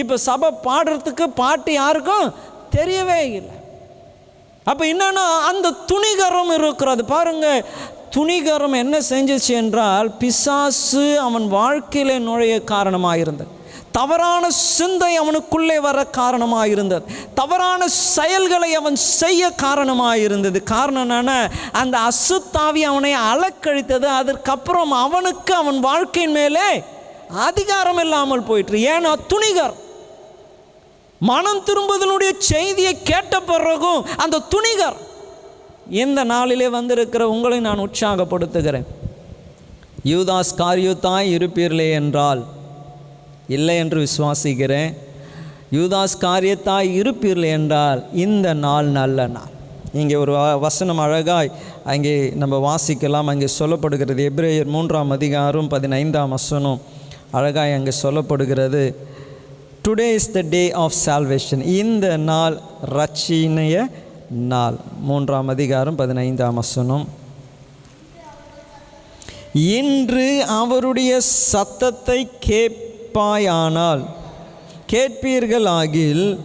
இப்போ 0.00 0.16
சபை 0.28 0.48
பாடுறதுக்கு 0.68 1.26
பாட்டு 1.40 1.72
யாருக்கும் 1.72 2.28
தெரியவே 2.76 3.20
இல்லை. 3.38 3.56
அப்போ 4.70 4.84
என்னென்னா 4.92 5.26
அந்த 5.50 5.74
துணிகரம் 5.90 6.52
இருக்கிறது. 6.58 7.02
பாருங்கள் 7.14 7.64
துணிகரம் 8.16 8.76
என்ன 8.76 8.98
செஞ்சிச்சு 8.98 9.52
என்றால் 9.54 10.10
பிசாசு 10.12 11.20
அவன் 11.20 11.48
வாழ்க்கையிலே 11.48 12.18
நுழைய 12.18 12.60
காரணமாக 12.64 13.18
இருந்தது 13.18 13.60
தவறான 13.92 14.50
சிந்தை 14.50 15.16
அவனுக்குள்ளே 15.16 15.80
வர 15.80 16.04
காரணமாக 16.04 16.68
இருந்தது 16.68 17.04
தவறான 17.34 17.88
செயல்களை 17.88 18.74
அவன் 18.74 18.96
செய்ய 18.96 19.50
காரணமாக 19.50 20.18
இருந்தது 20.18 20.62
காரணம் 20.62 21.10
என்னன்னா 21.10 21.50
அந்த 21.72 21.98
அசுத்தாவி 21.98 22.82
அவனை 22.82 23.14
அலக்கழித்தது. 23.14 24.04
அதற்கப்புறம் 24.04 24.90
அவனுக்கு 24.90 25.54
அவன் 25.54 25.80
வாழ்க்கையின் 25.80 26.32
மேலே 26.32 26.82
அதிகாரம் 27.28 27.98
இல்லாமல் 27.98 28.42
போயிட்டு 28.42 28.72
ஏன்னா 28.72 29.12
துணிகர் 29.28 29.74
மனம் 31.18 31.64
திரும்புதலுடைய 31.64 32.32
செய்தியை 32.38 33.02
கேட்ட 33.02 33.40
பிறகும் 33.40 34.06
அந்த 34.16 34.42
துணிகர் 34.50 34.96
இந்த 35.92 36.24
நாளிலே 36.24 36.68
வந்திருக்கிற 36.68 37.28
உங்களை 37.28 37.60
நான் 37.60 37.78
உற்சாகப்படுத்துகிறேன். 37.78 38.84
யூதாஸ் 40.04 40.54
காரியுத்தாய் 40.56 41.32
இருப்பீர்களே 41.32 41.92
என்றால் 41.92 42.44
இல்லை 43.48 43.76
என்று 43.76 44.04
விசுவாசிக்கிறேன். 44.04 44.94
யூதாஸ் 45.72 46.18
காரியத்தாய் 46.20 46.94
இருப்பீர்கள் 47.00 47.44
என்றால் 47.44 48.12
இந்த 48.12 48.54
நாள் 48.54 48.86
நல்ல 48.86 49.26
நாள். 49.26 49.50
இங்கே 49.92 50.14
ஒரு 50.14 50.36
வ- 50.36 50.58
வசனம் 50.58 50.98
அழகாய் 50.98 51.52
அங்கே 51.84 52.32
நம்ம 52.34 52.74
வாசிக்கலாம். 52.74 53.24
அங்கே 53.24 53.48
சொல்லப்படுகிறது 53.58 54.30
எப்ரேயர் 54.30 54.64
மூன்றாம் 54.64 55.10
அதிகாரம் 55.10 55.68
பதினைந்தாம் 55.68 56.28
வசனம் 56.28 56.80
அழகாய் 57.30 57.72
அங்கே 57.72 57.90
சொல்லப்படுகிறது. 58.02 58.94
Today 59.88 60.12
is 60.12 60.32
the 60.32 60.40
day 60.40 60.72
of 60.72 60.92
salvation 61.06 61.64
இந்த 61.64 62.16
நாள் 62.16 62.60
ரட்சினைய 62.90 63.86
நாள். 64.32 64.76
மூன்றாம் 65.00 65.48
அதிகாரம் 65.48 65.96
பதினைந்தாம் 65.96 66.54
வசனம். 66.54 67.08
இன்று 69.52 70.44
அவருடைய 70.44 71.20
சத்தத்தை 71.20 72.30
கேட்பாயானால் 72.46 74.04
கேட்பீர்கள் 74.92 75.66
ஆகில் 75.66 76.40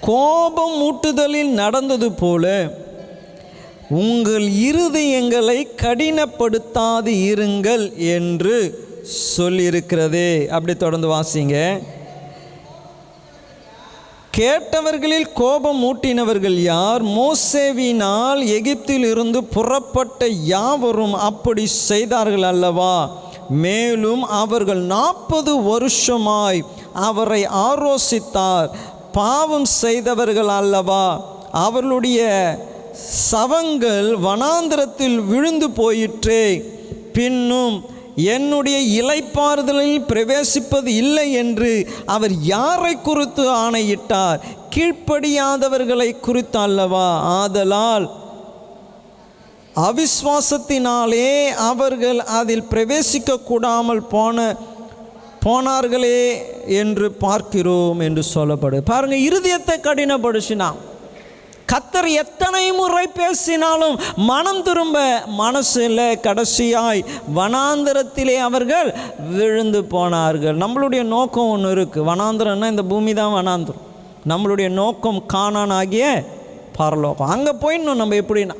கோபம் 0.00 0.82
ஊட்டுதலில் 0.82 1.50
நடந்தது 1.50 2.12
போல 2.12 2.74
உங்கள் 3.90 4.48
இருதயங்களை 4.48 5.66
கடினப்படுத்தாது 5.76 7.12
இருங்கள் 7.30 7.96
என்று 7.96 8.84
சொல்லியிருக்கிறதே. 9.36 10.46
அப்படி 10.46 10.76
தொடர்ந்து 10.76 11.08
வாசிங்க. 11.08 11.82
கேட்டவர்களில் 14.38 15.32
கோபம் 15.32 15.82
ஊட்டினவர்கள் 15.82 16.62
யார்? 16.62 17.04
மோசேவினால் 17.04 18.46
எகிப்தில் 18.46 19.04
இருந்து 19.04 19.44
புறப்பட்ட 19.44 20.26
யாவரும் 20.26 21.14
அப்படி 21.14 21.66
செய்தார்கள் 21.66 22.42
அல்லவா? 22.42 23.10
மேலும் 23.48 24.22
அவர்கள் 24.22 24.80
நாற்பது 24.80 25.62
வருஷமாய் 25.62 26.64
அவரை 26.92 27.46
ஆரோசித்தார். 27.46 28.68
பாவம் 29.12 29.64
செய்தவர்கள் 29.64 30.48
அல்லவா? 30.48 31.24
அவர்களுடைய 31.52 32.20
சவங்கள் 33.32 34.14
வனாந்திரத்தில் 34.24 35.26
விழுந்து 35.26 35.70
போயிற்றே. 35.70 36.62
பின்னும் 37.12 37.84
என்னுடைய 38.16 39.02
இலைப்பாறுதலில் 39.02 40.04
பிரவேசிப்பது 40.08 40.86
இல்லை 40.86 41.32
என்று 41.32 41.88
அவர் 42.06 42.32
யாரை 42.40 43.00
குறித்து 43.00 43.50
ஆணையிட்டார்? 43.50 44.40
கீழ்ப்படியாதவர்களை 44.76 46.20
குறித்து 46.20 46.58
அல்லவா? 46.58 47.20
ஆதலால் 47.20 48.10
அவிஸ்வாசத்தினாலே 49.76 51.48
அவர்கள் 51.48 52.18
அதில் 52.18 52.68
பிரவேசிக்க 52.70 53.42
கூடாமல் 53.42 54.02
போன 54.02 54.56
போனார்களே 55.44 56.36
என்று 56.66 57.12
பார்க்கிறோம் 57.12 58.00
என்று 58.00 58.22
சொல்லப்படு 58.34 58.80
பாருங்கள் 58.80 59.18
இருதயத்தை 59.18 59.76
கடினப்படுச்சினான் 59.82 60.76
கத்தர் 61.72 62.08
எத்தனை 62.22 62.64
முறை 62.78 63.04
பேசினாலும் 63.20 63.94
மனம் 64.30 64.62
திரும்ப 64.66 64.98
மனசில் 65.42 66.02
கடைசியாய் 66.26 67.00
வனாந்திரத்திலே 67.38 68.36
அவர்கள் 68.48 68.88
விழுந்து 69.36 69.80
போனார்கள். 69.94 70.56
நம்மளுடைய 70.64 71.02
நோக்கம் 71.14 71.52
ஒன்று 71.54 71.70
இருக்குது 71.76 72.08
வனாந்திரம்னா 72.10 72.68
இந்த 72.74 72.84
பூமி 72.92 73.12
தான் 73.20 73.36
வனாந்திரம். 73.38 73.86
நம்மளுடைய 74.32 74.68
நோக்கம் 74.80 75.20
காணான் 75.34 75.74
ஆகிய 75.78 76.04
பரலோகம். 76.78 77.32
அங்கே 77.34 77.52
போயிடணும் 77.62 78.00
நம்ம 78.02 78.18
எப்படின்னா. 78.22 78.56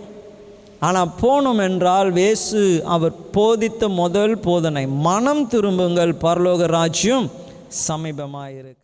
ஆனால் 0.87 1.12
போனோம் 1.22 1.61
என்றால் 1.68 2.09
வேசு 2.20 2.62
அவர் 2.94 3.14
போதித்த 3.37 3.88
முதல் 4.03 4.35
போதனை. 4.46 4.85
மனம் 5.09 5.44
திரும்புங்கள். 5.55 6.14
பரலோக 6.25 6.66
ராஜ்யம் 6.79 7.29
சமீபமாக 7.88 8.48
இருக்கிறது 8.61 8.82